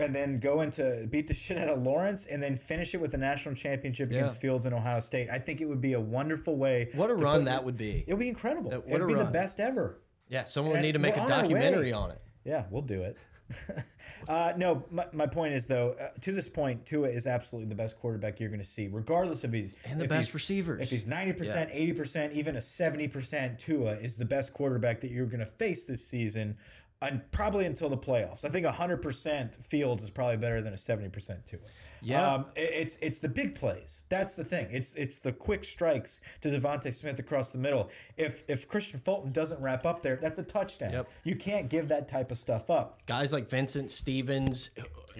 [0.00, 3.14] and then go into beat the shit out of Lawrence, and then finish it with
[3.14, 4.40] a national championship against Yeah.
[4.40, 5.28] Fields and Ohio State.
[5.30, 6.88] I think it would be a wonderful way.
[6.94, 8.04] what a run put- that would be.
[8.06, 8.72] It would be incredible.
[8.74, 10.00] Uh, It'd a be the best ever.
[10.28, 12.20] Yeah, someone would need to make a documentary on it.
[12.44, 13.16] Yeah, we'll do it.
[14.28, 17.74] uh, no, my, my point is though, uh, to this point, Tua is absolutely the
[17.74, 20.82] best quarterback you're going to see, regardless of he's And the best he's- receivers.
[20.82, 25.00] If he's ninety percent, eighty percent, even a seventy percent, Tua is the best quarterback
[25.00, 26.56] that you're going to face this season,
[27.02, 28.44] and probably until the playoffs.
[28.44, 31.60] I think hundred percent Fields is probably better than a seventy percent Tua.
[32.02, 32.34] Yeah.
[32.34, 34.04] um, it- it's it's the big plays.
[34.08, 34.68] That's the thing.
[34.70, 37.90] It's it's the quick strikes to DeVonta Smith across the middle.
[38.16, 40.92] If if Kristian Fulton doesn't wrap up there, that's a touchdown.
[40.92, 41.08] Yep.
[41.24, 43.04] You can't give that type of stuff up.
[43.06, 44.70] Guys like Vincent Stevens,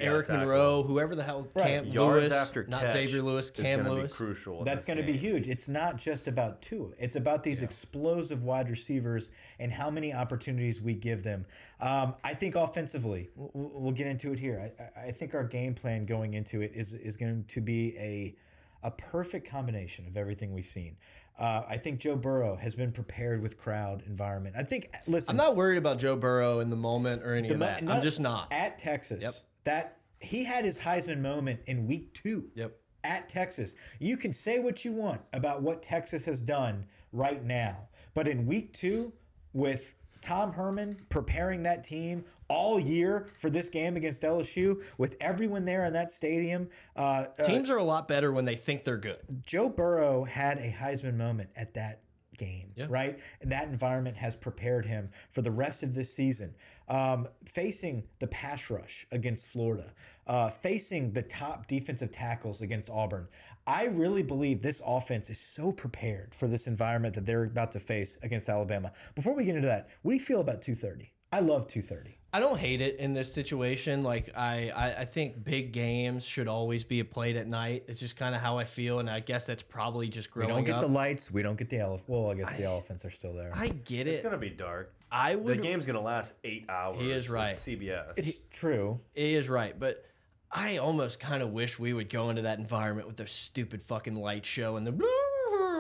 [0.00, 0.46] Eric exactly.
[0.46, 1.64] Monroe, whoever the hell, Right.
[1.66, 4.10] Cam Yards Lewis, after not catch Xavier Lewis, is Cam gonna Lewis.
[4.12, 4.64] Be crucial.
[4.64, 5.48] That's going to be huge.
[5.48, 6.90] It's not just about Tua.
[6.98, 11.44] It's about these explosive wide receivers and how many opportunities we give them.
[11.80, 14.60] Um, I think offensively, we'll, we'll get into it here.
[14.78, 17.96] I, I- I think our game plan going into it is is going to be
[17.98, 18.34] a
[18.82, 20.96] a perfect combination of everything we've seen.
[21.38, 24.56] Uh, I think Joe Burrow has been prepared with crowd environment.
[24.58, 24.88] I think.
[25.06, 27.82] Listen, I'm not worried about Joe Burrow in the moment or any of mo- that.
[27.88, 28.52] I'm just not.
[28.52, 29.22] at Texas.
[29.22, 29.32] Yep.
[29.70, 32.50] That he had his Heisman moment in week two.
[32.56, 32.76] Yep.
[33.04, 37.88] At Texas, you can say what you want about what Texas has done right now,
[38.12, 39.12] but in week two,
[39.52, 45.64] with Tom Herman preparing that team all year for this game against LSU, with everyone
[45.64, 48.98] there in that stadium, uh, uh, Teams are a lot better when they think they're
[48.98, 49.20] good.
[49.40, 52.02] Joe Burrow had a Heisman moment at that
[52.40, 52.86] game, Yeah.
[52.88, 53.18] right?
[53.42, 56.54] And that environment has prepared him for the rest of this season.
[56.88, 59.94] Um, facing the pass rush against Florida,
[60.26, 63.28] uh, facing the top defensive tackles against Auburn.
[63.66, 67.80] I really believe this offense is so prepared for this environment that they're about to
[67.80, 68.90] face against Alabama.
[69.14, 71.12] Before we get into that, what do you feel about 230?
[71.32, 72.16] I love 230.
[72.32, 74.02] I don't hate it in this situation.
[74.04, 77.84] Like I, I, I think big games should always be played at night.
[77.88, 80.48] It's just kind of how I feel, and I guess that's probably just growing.
[80.48, 80.80] We don't get up.
[80.80, 81.30] the lights.
[81.30, 82.08] We don't get the elephant.
[82.08, 83.52] Well, I guess the elephants are still there.
[83.54, 84.12] I get it.
[84.12, 84.92] It's gonna be dark.
[85.10, 85.58] I would.
[85.58, 87.00] The game's gonna last eight hours.
[87.00, 87.54] He is right.
[87.56, 88.12] CBS.
[88.16, 89.00] it's true.
[89.14, 90.04] He is right, but
[90.52, 94.14] I almost kind of wish we would go into that environment with their stupid fucking
[94.14, 94.92] light show and the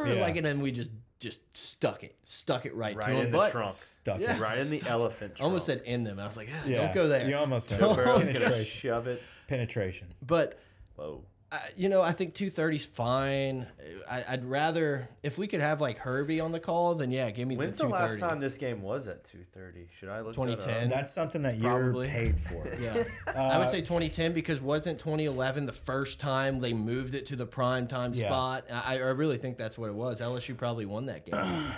[0.06, 0.20] Yeah.
[0.22, 0.90] like, and then we just
[1.20, 3.26] just stuck it, stuck it right, right to him.
[3.26, 3.74] in the but trunk.
[3.74, 4.36] Stuck Yeah.
[4.36, 4.40] it.
[4.40, 5.34] Right in the elephant.
[5.38, 6.18] I almost said in them.
[6.18, 7.28] I was like, ah, Yeah, don't go there.
[7.28, 8.64] You almost Joe went Burrow's gonna penetration.
[8.64, 9.22] shove it.
[9.46, 10.08] penetration.
[10.26, 10.58] But
[10.96, 11.22] Whoa.
[11.52, 13.66] Uh, you know, I think 230's fine.
[14.08, 17.48] I, I'd rather if we could have like Herbie on the call, then yeah, give
[17.48, 19.88] me When's the the last time this game was at two thirty?
[19.98, 20.34] Should I look?
[20.34, 20.88] 2010.
[20.88, 22.08] That's something that you're Probably.
[22.08, 22.66] paid for.
[22.80, 23.02] Yeah,
[23.36, 27.46] I would say 2010 because wasn't 2011 the first time they moved it to the
[27.46, 28.28] prime time Yeah.
[28.28, 28.66] spot?
[28.70, 30.20] I, I really think that's what it was.
[30.20, 31.40] LSU probably won that game.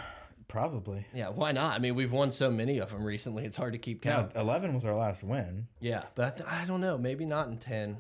[0.49, 1.07] Probably.
[1.15, 1.75] yeah, why not?
[1.75, 4.33] I mean, we've won so many of them recently; it's hard to keep No, count.
[4.37, 5.67] 11 was our last win.
[5.81, 6.99] Yeah, but I, th I don't know.
[6.99, 7.97] Maybe not in 10.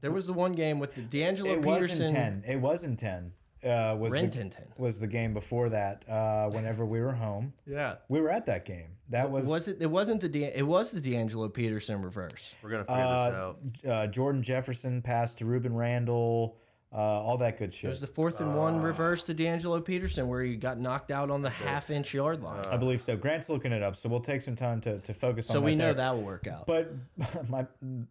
[0.00, 2.00] There was the one game with the D'Angelo It Peterson.
[2.00, 2.44] Was in ten.
[2.46, 3.32] It was in ten.
[3.64, 4.52] Uh, was the, Renton.
[4.76, 6.08] was the game before that?
[6.08, 7.96] Uh, whenever we were home, Yeah.
[8.08, 8.90] we were at that game.
[9.08, 9.78] That was Was it?
[9.80, 10.28] It wasn't the.
[10.28, 12.54] De, it was the D'Angelo Peterson reverse.
[12.62, 14.04] We're gonna figure this uh, out.
[14.04, 16.56] uh, Jordan Jefferson passed to Rueben Randle.
[16.90, 17.84] Uh, all that good shit.
[17.84, 21.30] It was the fourth and one reverse to D'Angelo Peterson where he got knocked out
[21.30, 22.64] on the half inch yard line.
[22.70, 23.14] I believe so.
[23.16, 25.66] Grant's looking it up, so we'll take some time to, to focus on so that.
[25.66, 25.94] we know there.
[25.94, 26.66] that will work out.
[26.66, 26.92] But
[27.50, 27.66] my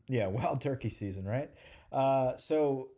[0.08, 1.50] yeah, wild turkey season, right?
[1.92, 2.90] Uh, so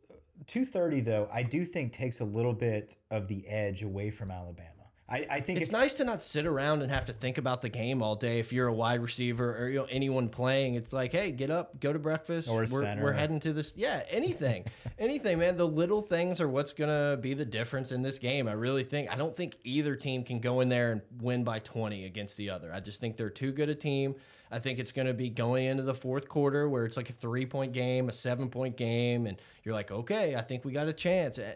[0.48, 4.32] two thirty though, I do think takes a little bit of the edge away from
[4.32, 4.80] Alabama.
[5.12, 7.64] I, I think it's if, nice to not sit around and have to think about
[7.64, 8.38] the game all day.
[8.38, 11.80] If you're a wide receiver or you know anyone playing, it's like, hey, get up,
[11.80, 12.48] go to breakfast.
[12.48, 13.04] Or we're, center.
[13.04, 13.74] we're heading to this.
[13.76, 14.66] Yeah, anything,
[15.00, 15.58] anything, man.
[15.58, 18.48] The little things are what's gonna be the difference in this game.
[18.48, 19.10] I really think.
[19.12, 22.52] I don't think either team can go in there and win by 20 against the
[22.52, 22.72] other.
[22.72, 24.16] I just think they're too good a team.
[24.52, 27.14] I think it's going to be going into the fourth quarter where it's like a
[27.14, 30.88] three point game, a seven point game, and you're like, okay, I think we got
[30.88, 31.38] a chance.
[31.38, 31.54] Eh,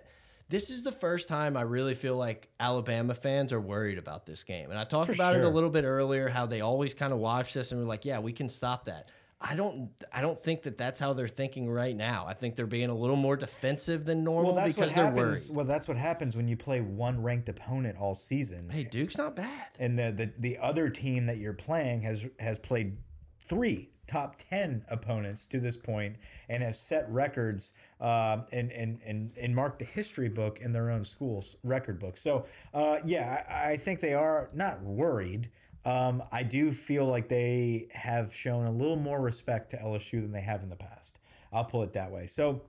[0.50, 4.44] This is the first time I really feel like Alabama fans are worried about this
[4.44, 4.70] game.
[4.70, 7.20] And I talked For about it a little bit earlier how they always kind of
[7.20, 9.10] watch this and we're like, yeah, we can stop that.
[9.46, 12.26] I don't I don't think that that's how they're thinking right now.
[12.26, 15.06] I think they're being a little more defensive than normal well, that's what because they're
[15.06, 15.50] happens.
[15.50, 15.58] worried.
[15.58, 18.70] Well, that's what happens when you play one ranked opponent all season.
[18.70, 19.68] Hey, Duke's not bad.
[19.80, 22.98] and the, the the other team that you're playing has has played
[23.40, 26.16] three top 10 opponents to this point
[26.50, 30.92] and have set records um, and, and, and, and marked the history book in their
[30.92, 35.50] own schools record book so uh, yeah I, I think they are not worried
[35.86, 40.32] um, I do feel like they have shown a little more respect to LSU than
[40.32, 41.20] they have in the past
[41.52, 42.62] I'll pull it that way so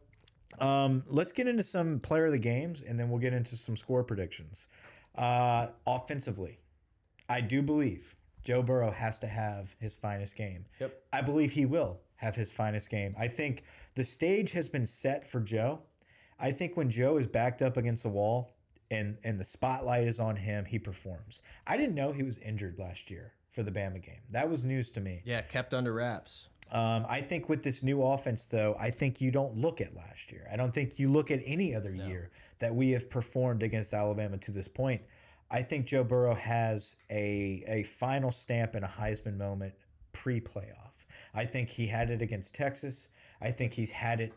[0.59, 3.77] um, let's get into some player of the games and then we'll get into some
[3.77, 4.69] score predictions
[5.17, 6.59] uh, offensively
[7.29, 10.67] I do believe Joe Burrow has to have his finest game.
[10.79, 11.03] Yep.
[11.13, 13.15] I believe he will have his finest game.
[13.19, 15.81] I think the stage has been set for Joe.
[16.39, 18.54] I think when Joe is backed up against the wall
[18.95, 21.43] and and the spotlight is on him, he performs.
[21.67, 24.21] I didn't know he was injured last year for the Bama game.
[24.31, 25.23] That was news to me.
[25.25, 26.49] Yeah, kept under wraps.
[26.73, 30.33] Um, I think with this new offense, though, I think you don't look at last
[30.33, 30.49] year.
[30.51, 34.39] I don't think you look at any other year that we have performed against Alabama
[34.39, 35.03] to this point.
[35.51, 39.75] I think Joe Burrow has a a final stamp and a Heisman moment
[40.13, 41.05] pre-playoff.
[41.35, 43.09] I think he had it against Texas.
[43.41, 44.33] I think he's had it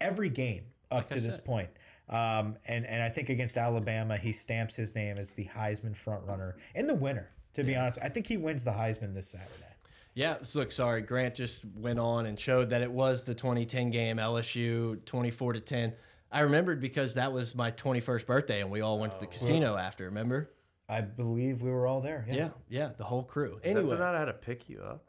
[0.00, 1.70] every game up Like to this point.
[2.08, 6.54] Um, and and I think against Alabama, he stamps his name as the Heisman frontrunner
[6.74, 7.30] and the winner.
[7.54, 9.74] To be honest, I think he wins the Heisman this Saturday.
[10.14, 13.90] Yeah, so look, sorry, Grant just went on and showed that it was the 2010
[13.90, 15.92] game, LSU 24 to 10.
[16.30, 19.76] I remembered because that was my 21st birthday and we all went to the casino
[19.76, 20.50] after, remember?
[20.88, 22.24] I believe we were all there.
[22.28, 22.34] Yeah.
[22.34, 23.56] Yeah, yeah, the whole crew.
[23.56, 25.04] Is that Anyway, the night I had to pick you up?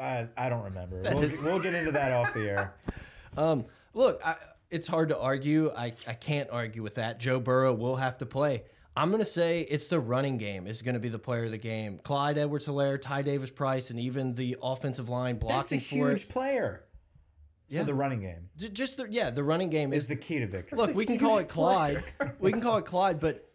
[0.00, 1.02] I, I don't remember.
[1.14, 2.74] We'll, we'll get into that off the air.
[3.36, 4.36] Um, look, I,
[4.72, 5.70] it's hard to argue.
[5.76, 7.20] I, I can't argue with that.
[7.20, 8.64] Joe Burrow will have to play.
[8.96, 11.50] I'm going to say it's the running game is going to be the player of
[11.50, 11.98] the game.
[12.02, 16.22] Clyde Edwards Helaire, Ty Davis Price, and even the offensive line blocking That's a huge
[16.24, 16.28] it.
[16.28, 16.84] player.
[17.70, 17.84] So Yeah.
[17.84, 20.76] the running game Just the, yeah, the running game is is the key to victory.
[20.76, 22.02] Look, we can call it Clyde.
[22.38, 23.48] We can call it Clyde, but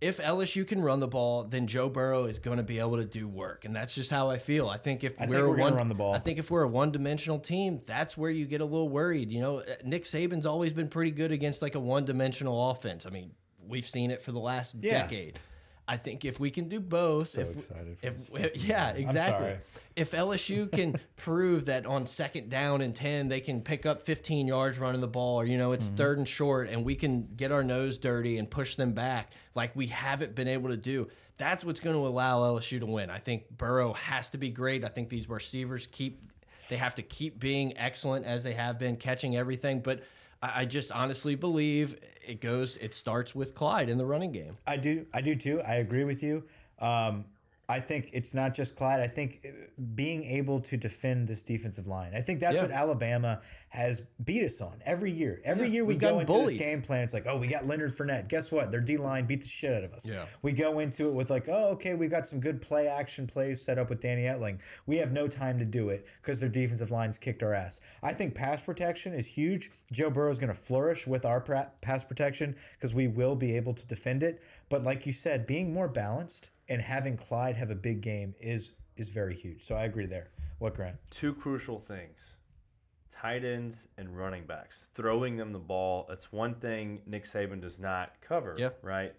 [0.00, 3.04] if LSU can run the ball, then Joe Burrow is going to be able to
[3.04, 4.68] do work, and that's just how I feel.
[4.68, 6.14] I think if I we're, we're a one, run the ball.
[6.14, 9.30] I think if we're a one-dimensional team, that's where you get a little worried.
[9.30, 13.06] You know, uh, Nick Saban's always been pretty good against like a one-dimensional offense.
[13.06, 13.30] I mean,
[13.66, 15.02] we've seen it for the last Yeah.
[15.02, 15.38] decade.
[15.86, 19.56] I think if we can do both, So if, excited for if, this yeah, exactly.
[19.96, 24.46] If LSU can prove that on second down and 10, they can pick up 15
[24.46, 25.96] yards running the ball, or, you know, it's Mm-hmm.
[25.96, 29.76] third and short, and we can get our nose dirty and push them back like
[29.76, 33.10] we haven't been able to do, that's what's going to allow LSU to win.
[33.10, 34.84] I think Burrow has to be great.
[34.84, 36.22] I think these receivers keep,
[36.70, 39.80] they have to keep being excellent as they have been, catching everything.
[39.80, 40.02] But
[40.44, 44.52] I, I just honestly believe it goes, it starts with Clyde in the running game.
[44.66, 45.06] I do.
[45.14, 45.60] I do too.
[45.62, 46.44] I agree with you.
[46.78, 47.24] Um,
[47.68, 49.00] I think it's not just Clyde.
[49.00, 49.48] I think uh,
[49.94, 52.12] being able to defend this defensive line.
[52.14, 52.62] I think that's Yeah.
[52.62, 53.40] what Alabama
[53.74, 55.40] has beat us on every year.
[55.44, 56.50] Every Yeah, year we go into bullied.
[56.50, 57.02] this game plan.
[57.02, 58.28] It's like, oh, we got Leonard Fournette.
[58.28, 58.70] Guess what?
[58.70, 60.08] Their D line beat the shit out of us.
[60.08, 60.24] Yeah.
[60.42, 63.60] We go into it with like, oh, okay, we got some good play action plays
[63.60, 64.60] set up with Danny Etling.
[64.86, 67.80] We have no time to do it because their defensive line's kicked our ass.
[68.00, 69.72] I think pass protection is huge.
[69.90, 71.40] Joe Burrow is going to flourish with our
[71.80, 74.40] pass protection because we will be able to defend it.
[74.68, 78.74] But like you said, being more balanced and having Clyde have a big game is
[78.96, 79.64] is very huge.
[79.64, 80.30] So I agree there.
[80.60, 80.94] What Grant?
[81.10, 82.33] Two crucial things
[83.24, 84.90] tight ends and running backs.
[84.94, 88.54] Throwing them the ball, that's one thing Nick Saban does not cover.
[88.58, 88.70] Yeah.
[88.82, 89.14] Right?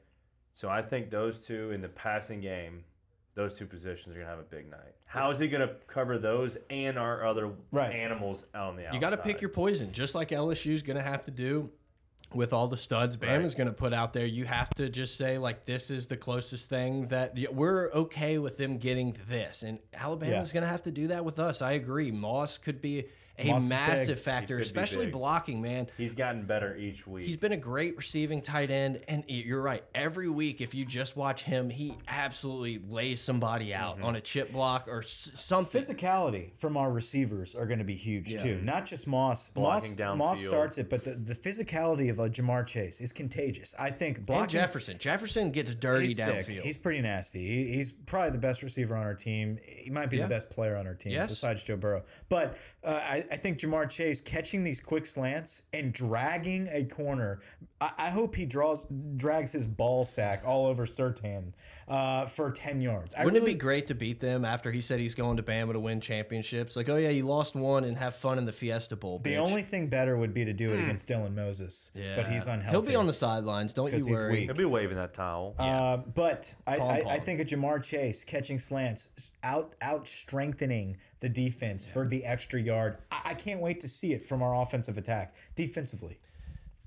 [0.54, 2.84] So I think those two in the passing game
[3.34, 4.96] those two positions are gonna have a big night.
[5.08, 7.94] How is he gonna cover those and our other Right.
[7.94, 8.94] animals out on the outside?
[8.96, 11.70] You got to pick your poison, just like LSU's going to have to do
[12.34, 14.26] with all the studs Bama's going to put out there.
[14.26, 18.38] You have to just say like, this is the closest thing that the, we're okay
[18.38, 20.54] with them getting this, and Alabama's Yeah.
[20.54, 21.62] going to have to do that with us.
[21.62, 22.12] I agree.
[22.12, 23.10] Moss could be
[23.40, 24.24] a Moss is massive big.
[24.24, 25.14] factor, He could be especially big.
[25.14, 25.62] blocking.
[25.62, 27.26] Man, He's gotten better each week.
[27.26, 29.84] He's been a great receiving tight end, and you're right.
[29.94, 34.06] Every week, if you just watch him, he absolutely lays somebody out Mm-hmm.
[34.06, 35.82] on a chip block or s- something.
[35.82, 38.42] physicality from our receivers are going to be huge Yeah.
[38.44, 38.62] too.
[38.62, 39.50] Not just Moss.
[39.52, 43.76] Blocking Moss, Moss starts it, but the, the physicality of a Jamar Chase is contagious.
[43.78, 44.50] I think And blocking.
[44.50, 44.98] Jefferson.
[44.98, 46.48] Jefferson gets dirty He's sick.
[46.48, 46.62] downfield.
[46.62, 47.46] He's pretty nasty.
[47.46, 49.60] He, he's probably the best receiver on our team.
[49.66, 50.24] He might be Yeah.
[50.24, 51.30] the best player on our team Yes.
[51.30, 52.04] besides Joe Burrow.
[52.30, 57.42] But uh, I, I think Jamar Chase catching these quick slants and dragging a corner.
[57.82, 58.86] I, I hope he draws
[59.18, 61.54] drags his ball sack all over Surtain
[61.88, 63.14] uh, for ten yards.
[63.14, 65.44] I Wouldn't really, it be great to beat them after he said he's going to
[65.44, 66.76] Bama to win championships?
[66.76, 69.20] Like, oh yeah, you lost one and have fun in the Fiesta Bowl.
[69.20, 69.38] The bitch.
[69.40, 71.92] only thing better would be to do it against Dylan Moses.
[71.94, 72.16] yeah.
[72.16, 72.70] But he's unhealthy.
[72.72, 73.74] He'll be on the sidelines.
[73.74, 74.32] Don't you 'Cause he's worry.
[74.32, 74.44] weak.
[74.46, 75.56] He'll be waving that towel.
[75.60, 79.10] Uh, but I, I, I think of Jamar Chase catching slants,
[79.44, 82.98] out out strengthening the defense for the extra yard.
[83.12, 85.36] I, I can't wait to see it from our offensive attack.
[85.56, 86.20] Defensively,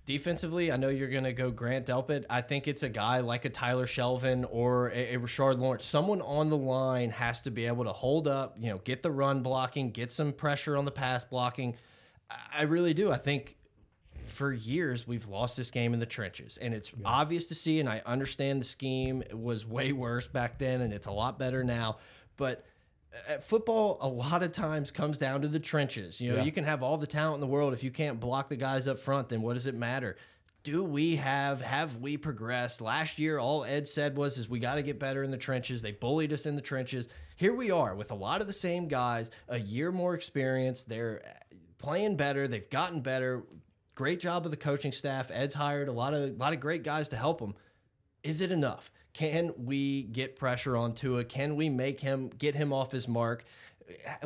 [0.06, 2.24] Defensively, I know you're going to go Grant Delpit.
[2.30, 5.84] I think it's a guy like a Tyler Shelvin or a, a Rashard Lawrence.
[5.84, 9.10] Someone on the line has to be able to hold up, you know, get the
[9.10, 11.76] run blocking, get some pressure on the pass blocking.
[12.30, 13.12] I- I really do.
[13.12, 13.58] I think
[14.30, 17.78] for years we've lost this game in the trenches, and it's obvious to see.
[17.78, 21.62] And I understand the scheme was way worse back then, and it's a lot better
[21.62, 21.98] now.
[22.38, 22.64] But
[23.42, 26.20] football, a lot of times comes down to the trenches.
[26.20, 26.44] You know, Yeah.
[26.44, 28.86] you can have all the talent in the world if you can't block the guys
[28.88, 29.28] up front.
[29.28, 30.16] Then what does it matter?
[30.64, 32.80] Do we have have we progressed?
[32.80, 35.80] Last year, all Ed said was is we got to get better in the trenches.
[35.80, 37.08] They bullied us in the trenches.
[37.36, 40.82] Here we are with a lot of the same guys, a year more experience.
[40.82, 42.48] They're uh, playing better.
[42.48, 43.44] They've gotten better.
[43.94, 45.30] Great job of the coaching staff.
[45.32, 47.54] Ed's hired a lot of a lot of great guys to help them.
[48.22, 48.90] Is it enough?
[49.18, 51.24] Can we get pressure on Tua?
[51.24, 53.44] Can we make him get him off his mark?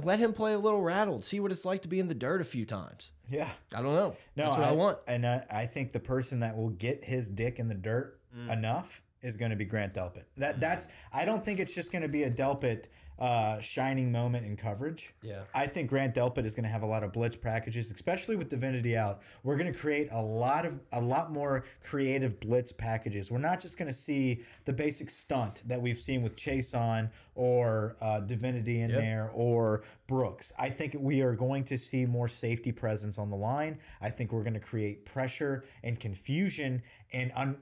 [0.03, 1.25] Let him play a little rattled.
[1.25, 3.13] See what it's like to be in the dirt a few times.
[3.31, 3.49] yeah.
[3.75, 4.15] I don't know.
[4.37, 4.99] No, That's what I, want.
[5.07, 8.51] And I, I think the person that will get his dick in the dirt Mm.
[8.51, 10.25] enough is going to be Grant Delpit.
[10.39, 10.89] That that's.
[11.13, 12.87] I don't think it's just going to be a Delpit
[13.19, 15.15] uh, shining moment in coverage.
[15.23, 15.43] Yeah.
[15.55, 18.49] I think Grant Delpit is going to have a lot of blitz packages, especially with
[18.49, 19.23] Divinity out.
[19.45, 23.31] We're going to create a lot of a lot more creative blitz packages.
[23.31, 27.97] We're not just going to see the basic stunt that we've seen with Chaisson or
[28.01, 29.01] uh, Divinity in Yep.
[29.01, 29.83] there or
[30.13, 30.53] Brooks.
[30.59, 33.79] I think we are going to see more safety presence on the line.
[34.03, 36.83] I think we're going to create pressure and confusion,
[37.15, 37.57] and un-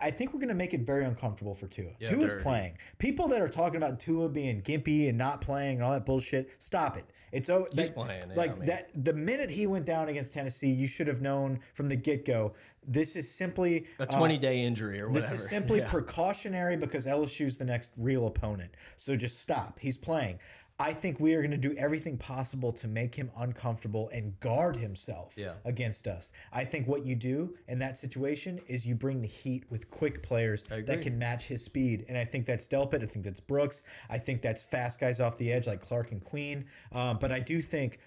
[0.00, 1.90] I think we're going to make it very uncomfortable for Tua.
[1.98, 2.42] Yeah, Tua's dirty.
[2.44, 2.78] playing.
[2.98, 6.52] People that are talking about Tua being gimpy and not playing and all that bullshit,
[6.58, 7.04] stop it.
[7.32, 8.64] It's oh, He's that- playing, yeah, like I mean.
[8.66, 9.04] that.
[9.04, 12.54] The minute he went down against Tennessee, you should have known from the get go.
[12.86, 15.28] This is simply A uh, 20 day injury or whatever.
[15.28, 15.88] this is simply Yeah.
[15.88, 18.70] precautionary because LSU's the next real opponent.
[18.94, 19.80] So just stop.
[19.80, 20.38] He's playing.
[20.78, 24.76] I think we are going to do everything possible to make him uncomfortable and guard
[24.76, 25.54] himself Yeah.
[25.64, 26.32] against us.
[26.52, 30.22] I think what you do in that situation is you bring the heat with quick
[30.22, 32.04] players that can match his speed.
[32.08, 33.02] And I think that's Delpit.
[33.02, 33.84] I think that's Brooks.
[34.10, 36.66] I think that's fast guys off the edge like Clark and Queen.
[36.92, 37.98] Um, but I do think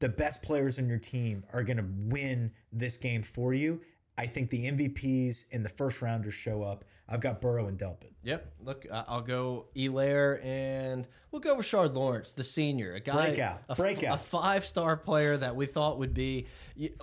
[0.00, 3.80] the best players on your team are going to win this game for you.
[4.18, 6.84] I think the MVPs and the first rounders show up.
[7.08, 8.12] I've got Burrow and Delpit.
[8.22, 8.52] Yep.
[8.62, 13.60] Look, I'll go Helaire and we'll go with Shard Lawrence, the senior, a guy, Breakout.
[13.68, 14.16] a, Breakout.
[14.16, 16.46] a five-star player that we thought would be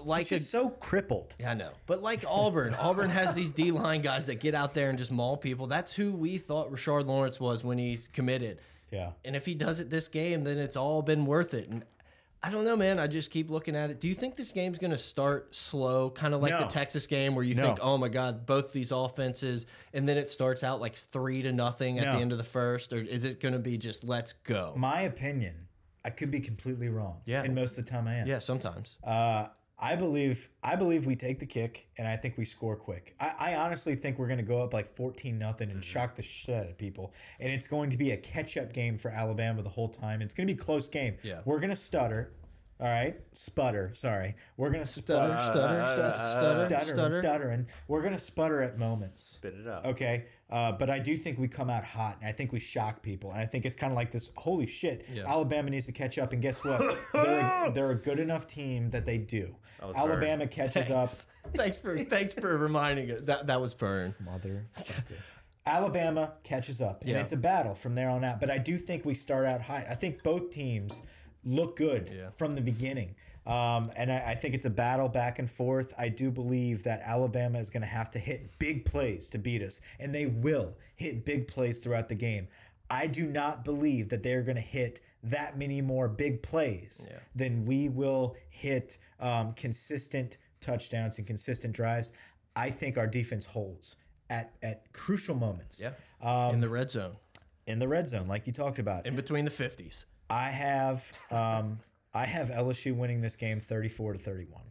[0.03, 0.43] like He's a.
[0.43, 1.35] so crippled.
[1.39, 4.73] Yeah, I know, but like Auburn, Auburn has these D line guys that get out
[4.75, 5.65] there and just maul people.
[5.65, 8.59] That's who we thought Rashard Lawrence was when he's committed.
[8.91, 9.11] Yeah.
[9.25, 11.67] And if he does it this game, then it's all been worth it.
[11.69, 11.83] And
[12.45, 12.99] I don't know, man.
[12.99, 13.99] I just keep looking at it.
[13.99, 17.33] Do you think this game's going to start slow, kind of like the Texas game,
[17.33, 17.65] where you No.
[17.65, 21.51] think, oh my God, both these offenses, and then it starts out like three to
[21.51, 22.13] nothing at No.
[22.13, 22.93] the end of the first?
[22.93, 24.73] Or is it going to be just let's go?
[24.77, 25.55] My opinion,
[26.03, 27.19] I could be completely wrong.
[27.25, 27.41] Yeah.
[27.41, 28.27] And most of the time I am.
[28.27, 28.97] Yeah, sometimes.
[29.03, 29.47] Uh,
[29.77, 33.13] I believe I believe we take the kick and I think we score quick.
[33.19, 35.85] I, I honestly think we're going to go up like 14 nothing and mm-hmm.
[35.85, 37.13] shock the shit out of people.
[37.39, 40.21] And it's going to be a catch up game for Alabama the whole time.
[40.21, 41.17] It's going to be a close game.
[41.23, 41.41] Yeah.
[41.43, 42.31] We're going to stutter.
[42.77, 43.91] All right, sputter.
[43.93, 47.21] Sorry, we're gonna Stutter, sputter, stutter, stutter, stutter, stuttering, stutter.
[47.21, 47.67] stuttering.
[47.87, 49.23] We're gonna sputter at moments.
[49.23, 49.85] Spit it out.
[49.85, 53.01] Okay, uh, but I do think we come out hot, and I think we shock
[53.01, 54.29] people, and I think it's kind of like this.
[54.35, 55.05] Holy shit!
[55.13, 55.23] Yeah.
[55.25, 56.97] Alabama needs to catch up, and guess what?
[57.13, 59.55] they're they're a good enough team that they do.
[59.79, 60.49] That Alabama Vern.
[60.49, 61.07] catches up.
[61.55, 63.25] thanks for thanks for reminding it.
[63.25, 64.13] That that was Fern.
[64.19, 64.67] mother.
[65.65, 67.21] Alabama catches up, and Yeah.
[67.21, 68.39] it's a battle from there on out.
[68.39, 69.85] But I do think we start out high.
[69.89, 71.01] I think both teams
[71.45, 72.29] look good Yeah.
[72.35, 73.15] from the beginning.
[73.45, 75.93] Um, and I, I think it's a battle back and forth.
[75.99, 79.61] I do believe that Alabama is going to have to hit big plays to beat
[79.61, 82.47] us, and they will hit big plays throughout the game.
[82.89, 87.17] I do not believe that they're going to hit that many more big plays Yeah.
[87.35, 92.11] than we will hit um, consistent touchdowns and consistent drives.
[92.55, 93.97] I think our defense holds
[94.31, 95.81] at at crucial moments.
[95.83, 95.91] Yeah.
[96.21, 97.15] Um, in the red zone,
[97.67, 99.05] in the red zone, like you talked about.
[99.05, 100.05] in between the 50s.
[100.29, 101.79] I have um,
[102.13, 104.61] I have LSU winning this game 34 to 31.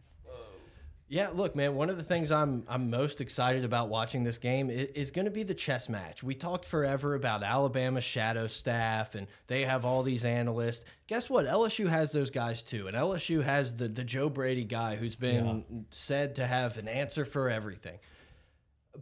[1.07, 1.75] Yeah, look, man.
[1.75, 5.25] One of the things I'm I'm most excited about watching this game is, is going
[5.25, 6.23] to be the chess match.
[6.23, 10.83] We talked forever about Alabama's shadow staff, and they have all these analysts.
[11.05, 11.45] Guess what?
[11.45, 15.85] LSU has those guys too, and LSU has the the Joe Brady guy who's been
[15.91, 17.99] said to have an answer for everything.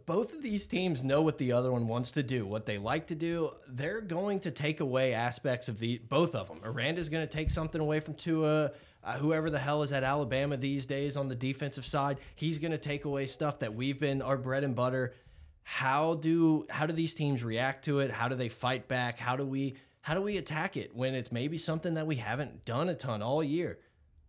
[0.06, 3.06] Both of these teams know what the other one wants to do, what they like
[3.08, 3.50] to do.
[3.68, 6.58] They're going to take away aspects of the both of them.
[6.64, 8.72] Aranda's going to take something away from Tua.
[9.02, 12.72] Uh, whoever the hell is at Alabama these days on the defensive side, he's going
[12.72, 15.14] to take away stuff that we've been our bread and butter.
[15.62, 18.10] How do how do these teams react to it?
[18.10, 19.18] How do they fight back?
[19.18, 22.64] How do we how do we attack it when it's maybe something that we haven't
[22.64, 23.78] done a ton all year?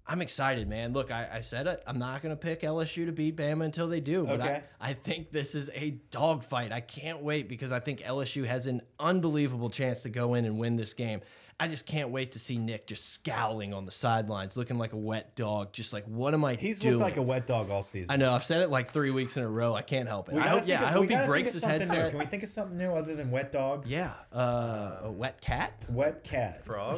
[0.07, 0.93] I'm excited, man.
[0.93, 1.81] Look, I, I said it.
[1.87, 4.61] I'm not going to pick LSU to beat Bama until they do, but Okay.
[4.79, 6.71] I, I think this is a dogfight.
[6.71, 10.59] I can't wait because I think LSU has an unbelievable chance to go in and
[10.59, 11.21] win this game.
[11.57, 14.97] I just can't wait to see Nick just scowling on the sidelines, looking like a
[14.97, 15.71] wet dog.
[15.71, 16.95] Just like, what am I He's doing?
[16.95, 18.11] looked like a wet dog all season.
[18.11, 18.33] I know.
[18.33, 19.73] I've said it like three weeks in a row.
[19.73, 20.35] I can't help it.
[20.35, 21.89] We I gotta hope, think yeah, of- I hope he gotta breaks his of something
[21.89, 22.09] new.
[22.09, 23.87] Can we think of something new other than wet dog?
[23.87, 25.81] Yeah, uh, a wet cat.
[25.89, 26.65] Wet cat.
[26.65, 26.97] Frog.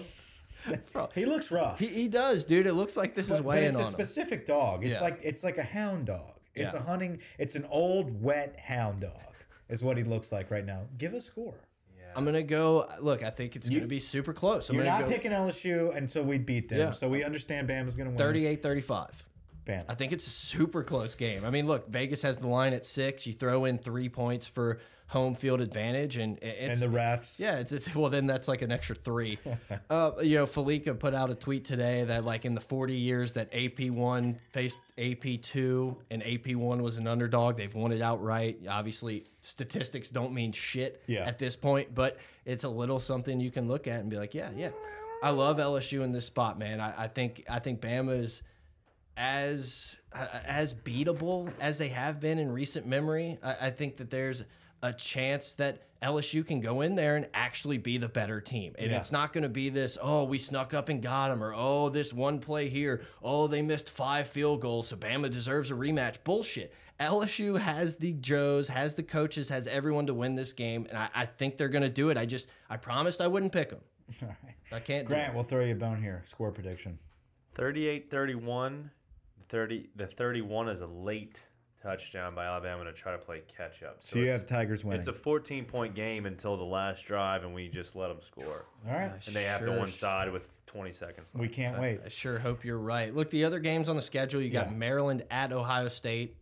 [1.15, 1.79] He looks rough.
[1.79, 2.65] He, he does, dude.
[2.67, 3.91] It looks like this is but, but weighing it's a on him.
[3.91, 4.83] specific dog.
[4.85, 5.03] It's Yeah.
[5.03, 6.39] like it's like a hound dog.
[6.55, 6.79] It's Yeah.
[6.79, 7.19] a hunting.
[7.37, 9.11] It's an old wet hound dog.
[9.69, 10.83] Is what he looks like right now.
[10.97, 11.55] Give a score.
[12.15, 12.89] I'm gonna go.
[12.99, 14.69] Look, I think it's You- gonna be super close.
[14.69, 16.79] I'm You're not go picking LSU until we beat them.
[16.79, 16.91] Yeah.
[16.91, 18.17] So we understand Bama's going to win.
[18.17, 19.23] 38 35.
[19.65, 19.83] Bam.
[19.87, 21.43] I think it's a super close game.
[21.45, 23.27] I mean, look, Vegas has the line at six.
[23.27, 27.39] You throw in three points for home field advantage, and it's and the refs.
[27.39, 29.37] yeah, it's, it's well then that's like an extra three.
[29.89, 33.33] uh, you know, Felica put out a tweet today that like in the 40 years
[33.33, 38.01] that AP one faced AP two and AP one was an underdog, they've won it
[38.01, 38.59] outright.
[38.69, 41.25] Obviously, statistics don't mean shit Yeah.
[41.25, 44.33] at this point, but it's a little something you can look at and be like,
[44.33, 44.69] yeah, yeah.
[45.23, 46.79] I love LSU in this spot, man.
[46.79, 48.41] I, I think I think Bama Bama's
[49.15, 53.39] as uh, as beatable as they have been in recent memory.
[53.43, 54.43] I, I think that there's
[54.83, 58.75] a chance that LSU can go in there and actually be the better team.
[58.77, 58.97] And Yeah.
[58.97, 61.89] it's not going to be this, oh, we snuck up and got them, or oh,
[61.89, 66.17] this one play here, oh, they missed five field goals, so Bama deserves a rematch.
[66.23, 66.73] Bullshit.
[66.99, 71.09] LSU has the Joes, has the coaches, has everyone to win this game, and I,
[71.13, 72.17] I think they're going to do it.
[72.17, 73.81] I just, I promised I wouldn't pick them.
[74.23, 74.55] All right.
[74.71, 75.05] I can't.
[75.05, 76.21] Grant, we'll throw you a bone here.
[76.25, 76.97] Score prediction.
[77.55, 78.89] 38 31.
[79.49, 81.41] 30, the 31 is a late
[81.87, 83.97] touchdown by Alabama to try to play catch up.
[84.01, 84.99] So, you have Tigers winning.
[84.99, 88.65] It's a 14 point game until the last drive, and we just let them score.
[88.87, 89.11] All right.
[89.25, 91.41] And they have to one side with 20 seconds left.
[91.41, 92.01] We can't wait.
[92.05, 93.15] I sure hope you're right.
[93.15, 94.75] Look, the other games on the schedule, you got Yeah.
[94.75, 96.35] Maryland at Ohio State.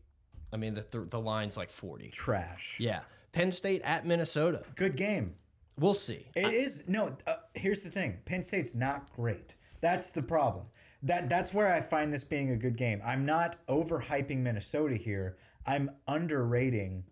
[0.52, 2.10] I mean, the th the line's like 40.
[2.10, 2.80] Trash.
[2.80, 3.02] Yeah.
[3.32, 4.64] Penn State at Minnesota.
[4.76, 5.36] Good game.
[5.78, 6.26] We'll see.
[6.36, 7.16] It is no.
[7.28, 9.56] Uh, here's the thing: Penn State's not great.
[9.82, 10.66] That's the problem.
[11.06, 13.02] That that's where I find this being a good game.
[13.06, 15.38] I'm not overhyping Minnesota here.
[15.66, 17.04] I'm underrating.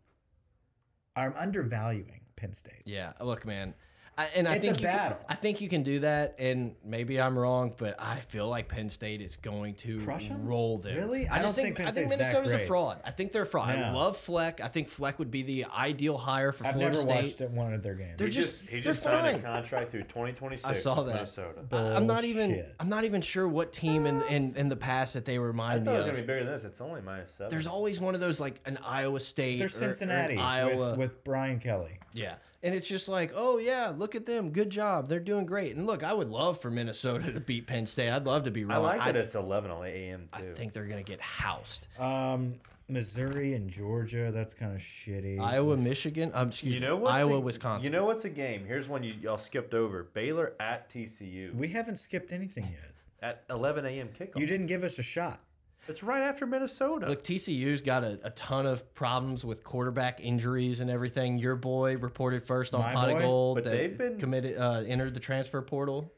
[1.15, 2.81] I'm undervaluing Penn State.
[2.85, 3.13] Yeah.
[3.21, 3.73] Look, man.
[4.15, 6.75] I, and I It's a think you can- I think you can do that, and
[6.85, 10.45] maybe I'm wrong, but I feel like Penn State is going to Crush 'em?
[10.45, 10.97] roll there.
[10.97, 11.27] Really?
[11.27, 12.99] I I, don't think Penn I think State's that Minnesota's a fraud.
[13.03, 13.69] I think they're a fraud.
[13.71, 14.61] I love Fleck.
[14.61, 17.41] I think Fleck would be the ideal hire for I've Florida never State.
[17.41, 18.17] watched one of their games.
[18.17, 19.51] They're He just- just, he they're just signed fine.
[19.51, 21.13] a contract through 2026 I saw that.
[21.15, 21.61] Minnesota.
[21.71, 22.65] I- I'm not even.
[22.79, 25.85] I'm not even sure what team in in, in the past that they I remind
[25.85, 26.63] thought me it was going to be bigger than this.
[26.65, 27.49] It's only minus seven.
[27.49, 29.57] There's always one of those like an Iowa State.
[29.57, 30.89] They're or- or Cincinnati Iowa.
[30.91, 31.97] with, with Brian Kelly.
[32.13, 35.75] yeah, and it's just like, oh yeah, look at them, good job, they're doing great.
[35.75, 38.09] And look, I would love for Minnesota to beat Penn State.
[38.09, 38.77] I'd love to be wrong.
[38.77, 40.29] I like that it's 11 on a.m.
[40.33, 41.87] I think they're gonna get housed.
[41.99, 42.53] Um,
[42.89, 44.31] Missouri and Georgia.
[44.31, 45.39] That's kind of shitty.
[45.39, 46.31] Iowa, Michigan.
[46.33, 47.13] Um, excuse you know me, what?
[47.13, 47.83] Iowa, Wisconsin.
[47.83, 48.65] You know what's a game?
[48.65, 50.03] Here's one you y'all skipped over.
[50.13, 52.91] Baylor at TCU We haven't skipped anything yet.
[53.21, 54.09] at 11 a.m.
[54.09, 54.39] kickoff.
[54.39, 55.39] You didn't give us a shot.
[55.87, 57.07] It's right after Minnesota.
[57.09, 61.37] Look, TCU's got a, a ton of problems with quarterback injuries and everything.
[61.37, 63.19] Your boy reported first on My Pot of?
[63.19, 66.11] Gold But that they've been- committed uh, entered the transfer portal.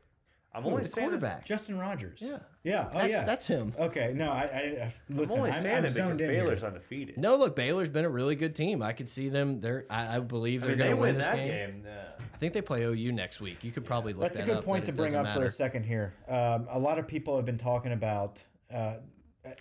[0.54, 1.46] I'm only the saying this- quarterback.
[1.46, 2.24] Justin Rogers.
[2.26, 2.38] Yeah.
[2.64, 2.86] Yeah.
[2.88, 3.24] Oh That's- yeah.
[3.26, 3.74] that's him.
[3.78, 4.14] Okay.
[4.16, 5.38] No, I, I, I I'm listen.
[5.38, 6.44] only I'm, saying I'm it because zoned in here.
[6.44, 7.18] Baylor's undefeated.
[7.18, 8.82] No, look, Baylor's been a really good team.
[8.82, 9.60] I could see them.
[9.60, 9.86] They're.
[9.90, 11.48] I, I believe they're mean, going they to win win this that game.
[11.48, 11.84] game.
[11.86, 12.04] yeah.
[12.34, 13.64] I think they play OU next week.
[13.64, 14.22] You could probably look.
[14.22, 16.14] That's a good up, point to bring up doesn't for a second here.
[16.30, 18.42] Um, a lot of people have been talking about.
[18.74, 18.96] Uh,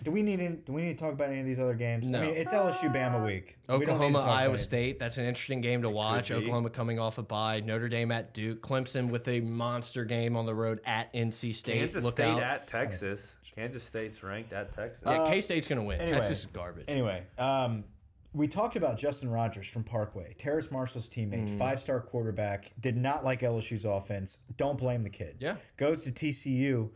[0.02, 2.08] do we need any, do we need to talk about any of these other games?
[2.08, 2.18] No.
[2.20, 3.56] I mean, it's LSU Bama week.
[3.68, 4.58] We don't need to Oklahoma, talk about Iowa.
[4.58, 4.98] State.
[4.98, 6.30] That's an interesting game to watch.
[6.30, 7.60] Oklahoma coming off a bye.
[7.60, 8.60] Notre Dame at Duke.
[8.62, 11.78] Clemson with a monster game on the road at NC State.
[11.78, 12.42] Kansas Look State out.
[12.42, 13.36] at Texas.
[13.54, 15.02] Kansas State's ranked at Texas.
[15.06, 15.98] yeah, K State's going to win.
[16.00, 16.18] Uh, anyway.
[16.18, 16.84] Texas is garbage.
[16.88, 17.84] Anyway, um,
[18.32, 21.56] we talked about Justin Rogers from Parkway, Terrace Marshall's teammate, Mm.
[21.58, 24.40] five star quarterback, did not like LSU's offense.
[24.56, 25.36] Don't blame the kid.
[25.38, 25.54] Yeah.
[25.76, 26.90] Goes to TCU.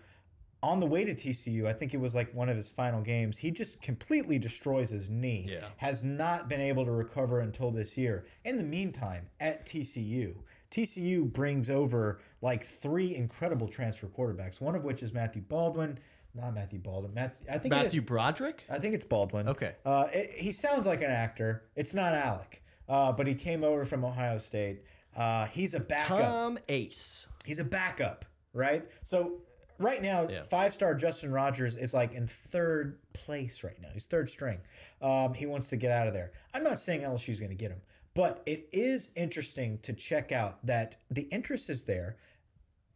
[0.62, 3.38] On the way to TCU, I think it was like one of his final games.
[3.38, 5.46] He just completely destroys his knee.
[5.48, 5.66] Yeah.
[5.76, 8.26] Has not been able to recover until this year.
[8.44, 10.34] In the meantime, at TCU,
[10.72, 15.96] TCU brings over like three incredible transfer quarterbacks, one of which is Matthew Baldwin.
[16.34, 17.14] Not Matthew Baldwin.
[17.14, 18.64] Matthew, I think it is- Matthew Broderick.
[18.68, 19.48] I think it's Baldwin.
[19.48, 19.76] Okay.
[19.86, 21.64] Uh, it, he sounds like an actor.
[21.76, 24.82] It's not Alec, uh, but he came over from Ohio State.
[25.16, 26.18] Uh, he's a backup.
[26.20, 27.26] Tom Ace.
[27.44, 28.84] He's a backup, right?
[29.04, 29.38] So
[29.78, 30.42] right now, Yeah.
[30.42, 33.88] five-star Justin Rogers is like in third place right now.
[33.92, 34.60] He's third string.
[35.00, 36.32] Um, he wants to get out of there.
[36.54, 37.80] I'm not saying LSU's going to get him,
[38.14, 42.16] but it is interesting to check out that the interest is there,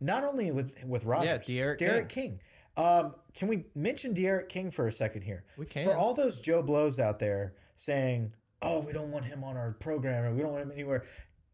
[0.00, 2.40] not only with with Rogers, De'Aaron D'Eriq King.
[2.76, 5.44] Um, can we mention D'Eriq King for a second here?
[5.56, 5.84] We can.
[5.84, 9.72] For all those Joe Blows out there saying, "Oh, we don't want him on our
[9.72, 11.04] program, or we don't want him anywhere,"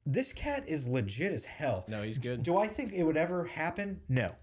[0.06, 1.84] this cat is legit as hell.
[1.88, 2.42] No, he's good.
[2.42, 4.00] Do I think it would ever happen?
[4.08, 4.34] No.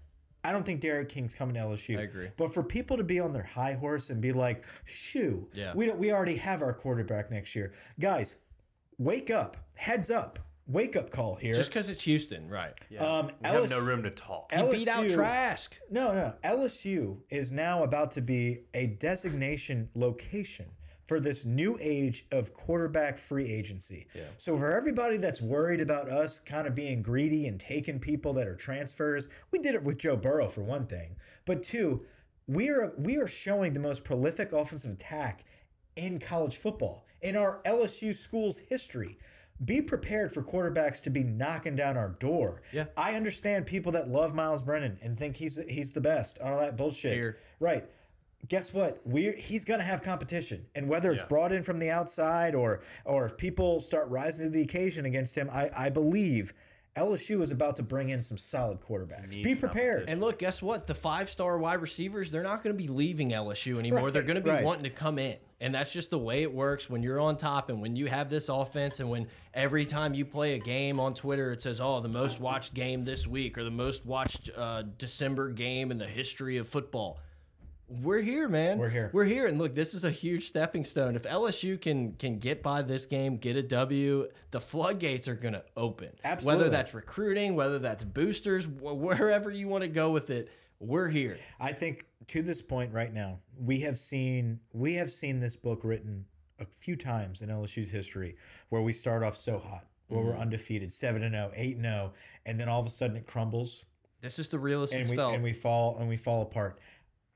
[0.46, 1.98] I don't think D'Eriq King's coming to LSU.
[1.98, 2.28] I agree.
[2.36, 5.72] But for people to be on their high horse and be like, "Shoo, Yeah.
[5.74, 8.36] we don't, we already have our quarterback next year," guys,
[8.98, 10.38] wake up, heads up,
[10.68, 11.54] wake up call here.
[11.54, 12.72] Just because it's Houston, right?
[12.90, 13.04] Yeah.
[13.04, 14.52] Um, we have no room to talk.
[14.52, 15.76] He beat out Trask.
[15.90, 16.34] No, no.
[16.44, 20.66] LSU is now about to be a designation location
[21.06, 24.06] for this new age of quarterback free agency.
[24.14, 24.22] Yeah.
[24.36, 28.46] So for everybody that's worried about us kind of being greedy and taking people that
[28.46, 32.04] are transfers, we did it with Joe Burrow for one thing, but two,
[32.48, 35.44] we are we are showing the most prolific offensive attack
[35.96, 39.18] in college football in our LSU school's history.
[39.64, 42.62] Be prepared for quarterbacks to be knocking down our door.
[42.72, 42.84] Yeah.
[42.96, 46.38] I understand people that love Myles Brennan and think he's he's the best.
[46.40, 47.14] All that bullshit.
[47.14, 47.38] Here.
[47.58, 47.88] Right.
[48.48, 49.00] Guess what?
[49.04, 51.26] We he's gonna have competition, and whether it's Yeah.
[51.26, 55.36] brought in from the outside or or if people start rising to the occasion against
[55.36, 56.52] him, I I believe
[56.96, 59.40] LSU is about to bring in some solid quarterbacks.
[59.42, 60.08] Be prepared.
[60.08, 60.86] And look, guess what?
[60.86, 64.10] The five star wide receivers, they're not going to be leaving LSU anymore.
[64.10, 64.64] they're going to be right.
[64.64, 65.36] wanting to come in.
[65.60, 68.28] And that's just the way it works when you're on top and when you have
[68.28, 72.00] this offense and when every time you play a game on Twitter, it says, oh,
[72.00, 76.06] the most watched game this week or the most watched uh, December game in the
[76.06, 77.20] history of football.
[77.88, 78.78] We're here, man.
[78.78, 79.10] We're here.
[79.12, 81.14] We're here, and look, this is a huge stepping stone.
[81.14, 85.54] If LSU can can get by this game, get a W, the floodgates are going
[85.54, 86.08] to open.
[86.24, 86.58] Absolutely.
[86.64, 90.48] Whether that's recruiting, whether that's boosters, wh- wherever you want to go with it,
[90.80, 91.36] we're here.
[91.60, 95.80] I think to this point right now, we have seen we have seen this book
[95.84, 96.24] written
[96.58, 98.34] a few times in LSU's history
[98.70, 100.28] where we start off so hot, where Mm-hmm.
[100.30, 102.12] we're undefeated, 7 and 0, 8 and 0,
[102.46, 103.86] and then all of a sudden it crumbles
[104.22, 105.34] This is the realest and we felt.
[105.34, 106.80] and we fall and we fall apart.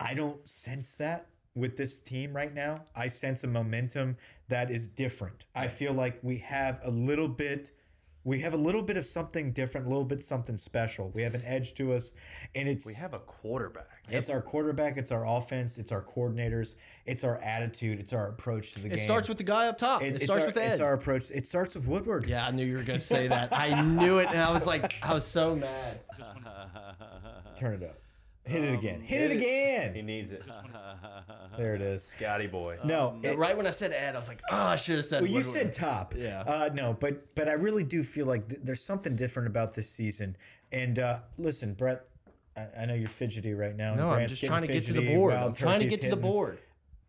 [0.00, 2.84] I don't sense that with this team right now.
[2.96, 4.16] I sense a momentum
[4.48, 5.44] that is different.
[5.54, 7.70] I feel like we have a little bit
[8.24, 11.10] we have a little bit of something different, a little bit something special.
[11.14, 12.12] We have an edge to us
[12.54, 13.86] and it's We have a quarterback.
[14.10, 16.74] it's our quarterback, it's our offense, it's our coordinators,
[17.06, 18.98] it's our attitude, it's our approach to the it game.
[18.98, 20.02] It starts with the guy up top.
[20.02, 20.72] It, it's starts our, with Ed.
[20.72, 21.30] It's our approach.
[21.30, 22.26] It starts with Woodward.
[22.26, 23.54] yeah, I knew you were going to say that.
[23.54, 26.00] I knew it, and I was like, I was so mad.
[27.56, 27.98] Turn it up.
[28.50, 29.00] Hit it again.
[29.00, 29.36] Hit it hit it.
[29.36, 29.94] again.
[29.94, 30.42] He needs it.
[31.56, 32.04] There it is.
[32.04, 32.78] Scotty boy.
[32.84, 35.04] No, But it- right when I said Ed, I was like, oh, I should have
[35.04, 35.20] said.
[35.22, 35.52] well, you Woodward.
[35.54, 36.14] said top.
[36.16, 36.42] Yeah.
[36.42, 39.90] Uh, no, but but I really do feel like th- there's something different about this
[39.90, 40.36] season.
[40.72, 42.04] And uh, listen, Brett,
[42.56, 43.90] I, I know you're fidgety right now.
[43.90, 45.34] and No, I'm Grant's just getting trying to get to the fidgety, board.
[45.34, 46.32] Wild I'm trying to Turkey's get to the hitting.
[46.32, 46.58] board.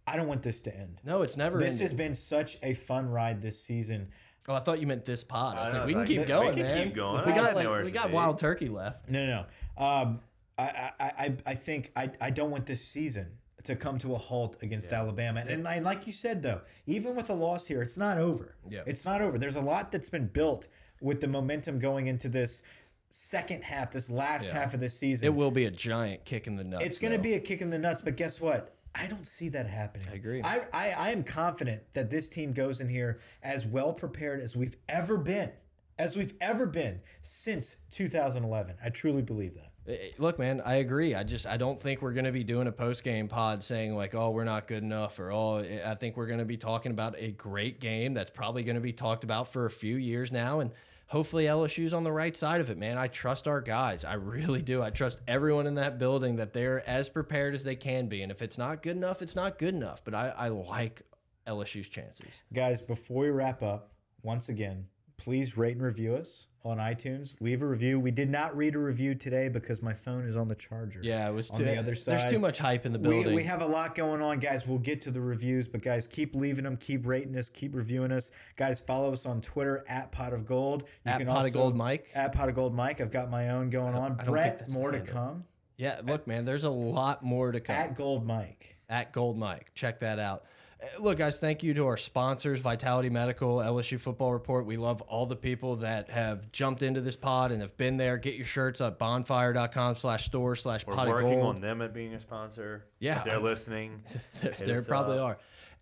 [0.08, 1.00] I don't want this to end.
[1.06, 1.82] No, it's never This ended.
[1.82, 4.10] has been such a fun ride this season.
[4.48, 5.56] Oh, I thought you meant this pod.
[5.58, 6.84] I was I like, know, we can it's keep like, going, we can man.
[6.88, 7.26] keep going.
[7.26, 8.14] We I got don't like, know where we it's got be.
[8.16, 9.08] wild turkey left.
[9.08, 9.46] No, no,
[9.78, 9.86] no.
[9.86, 10.20] Um,
[10.62, 13.28] I, I, I, I think I, I don't want this season
[13.64, 15.44] to come to a halt against Alabama.
[15.48, 18.56] And, and like you said, though, even with a loss here, it's not over.
[18.70, 18.82] Yeah.
[18.88, 19.38] It's not over.
[19.38, 20.68] There's a lot that's been built
[21.02, 22.64] with the momentum going into this
[23.10, 24.54] second half, this last Yeah.
[24.54, 25.26] half of this season.
[25.28, 26.86] It will be a giant kick in the nuts.
[26.86, 28.76] It's going to be a kick in the nuts, but guess what?
[28.96, 30.08] I don't see that happening.
[30.12, 30.42] I agree.
[30.44, 34.56] I, I, I am confident that this team goes in here as well prepared as
[34.56, 35.52] we've ever been.
[36.00, 38.76] as we've ever been since 2011.
[38.84, 39.71] I truly believe that.
[39.88, 41.16] Eh, Look, man, I agree.
[41.16, 43.96] I just I don't think we're going to be doing a post game pod saying
[43.96, 46.92] like, "Oh, we're not good enough," or "Oh, I think we're going to be talking
[46.92, 50.32] about a great game that's probably going to be talked about for a few years
[50.32, 50.72] now." And
[51.08, 52.98] hopefully LSU's on the right side of it, man.
[52.98, 54.06] I trust our guys.
[54.06, 54.82] I really do.
[54.82, 58.22] I trust everyone in that building that they're as prepared as they can be.
[58.24, 60.04] And if it's not good enough, it's not good enough.
[60.04, 61.02] But I, I like
[61.48, 62.44] LSU's chances.
[62.54, 63.92] Guys, before we wrap up,
[64.24, 64.86] once again,
[65.22, 67.40] please rate and review us on iTunes.
[67.42, 68.00] Leave a review.
[68.00, 71.00] We did not read a review today because my phone is on the charger.
[71.04, 72.20] Yeah, it was on too, the other side.
[72.20, 73.36] There's too much hype in the We, building.
[73.36, 74.68] we have a lot going on, guys.
[74.68, 78.12] We'll get to the reviews, but guys, keep leaving them, keep rating us, keep reviewing
[78.12, 78.32] us.
[78.56, 80.86] Guys, follow us on Twitter at Pot of Gold.
[81.06, 82.10] You At Pot of Gold Mike.
[82.16, 83.00] At Pot of Gold Mike.
[83.00, 84.14] I've got my own going on.
[84.20, 85.44] I don't think Brett, more to come.
[85.78, 87.76] yeah, look, man, there's a lot more to come.
[87.76, 88.76] At Gold Mike.
[88.90, 89.72] at Gold Mike.
[89.76, 90.46] Check that out.
[90.82, 94.66] Uh, Look, guys, thank you to our sponsors, Vitality Medical, LSU Football Report.
[94.66, 98.18] We love all the people that have jumped into this pod and have been there.
[98.18, 101.56] Get your shirts at bonfire.com slash store slash We're pot of working gold.
[101.56, 102.86] on them at being a sponsor.
[103.00, 104.04] Yeah, If they're I'm- listening.
[104.42, 105.26] there hit there us probably up.
[105.26, 105.38] are.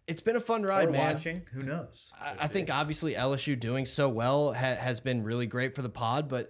[0.07, 1.13] It's been a fun ride, or man.
[1.13, 1.43] watching.
[1.53, 2.11] Who knows?
[2.19, 5.89] I, I think obviously LSU doing so well ha has been really great for the
[5.89, 6.49] pod, but n-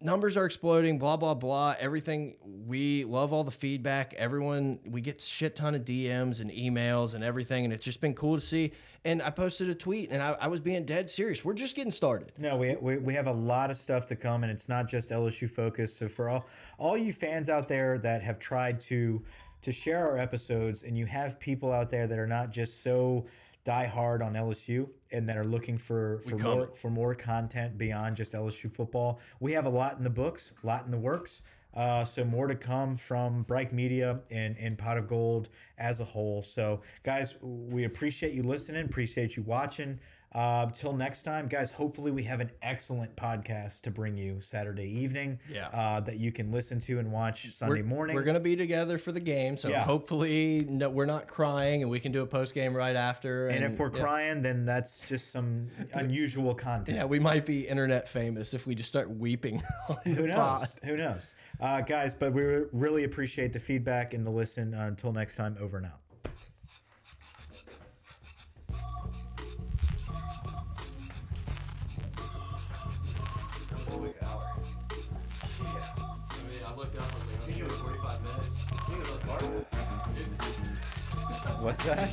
[0.00, 0.98] numbers are exploding.
[0.98, 1.74] Blah blah blah.
[1.78, 4.14] Everything we love all the feedback.
[4.14, 8.14] Everyone we get shit ton of DMs and emails and everything, and it's just been
[8.14, 8.72] cool to see.
[9.04, 11.44] And I posted a tweet, and I, I was being dead serious.
[11.44, 12.32] We're just getting started.
[12.38, 15.10] No, we, we we have a lot of stuff to come, and it's not just
[15.10, 15.96] LSU focused.
[15.98, 16.46] So for all
[16.78, 19.22] all you fans out there that have tried to
[19.60, 23.26] to share our episodes, and you have people out there that are not just so
[23.64, 28.16] die hard on LSU and that are looking for for more for more content beyond
[28.16, 31.42] just LSU football, we have a lot in the books, a lot in the works.
[31.74, 36.04] Uh, so more to come from Bright Media and, and Pot of Gold as a
[36.04, 36.42] whole.
[36.42, 40.00] So guys, we appreciate you listening, appreciate you watching.
[40.32, 41.70] Uh, till next time, guys.
[41.70, 45.38] Hopefully, we have an excellent podcast to bring you Saturday evening.
[45.50, 45.68] Yeah.
[45.68, 48.14] Uh, that you can listen to and watch Sunday we're, morning.
[48.14, 49.84] We're gonna be together for the game, so Yeah.
[49.84, 53.46] hopefully no, we're not crying, and we can do a post game right after.
[53.48, 54.00] and if we're yeah.
[54.00, 56.96] crying, then that's just some unusual content.
[56.98, 59.62] Yeah, we might be internet famous if we just start weeping.
[60.04, 60.60] Who pod.
[60.60, 60.78] knows?
[60.84, 61.34] Who knows?
[61.60, 64.74] Uh, guys, but we really appreciate the feedback and the listen.
[64.74, 66.00] Uh, until next time, over and out.
[81.68, 82.08] What's that?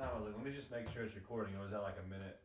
[0.00, 0.08] Time?
[0.12, 1.52] I was like, let me just make sure it's recording.
[1.52, 2.40] It was at like a minute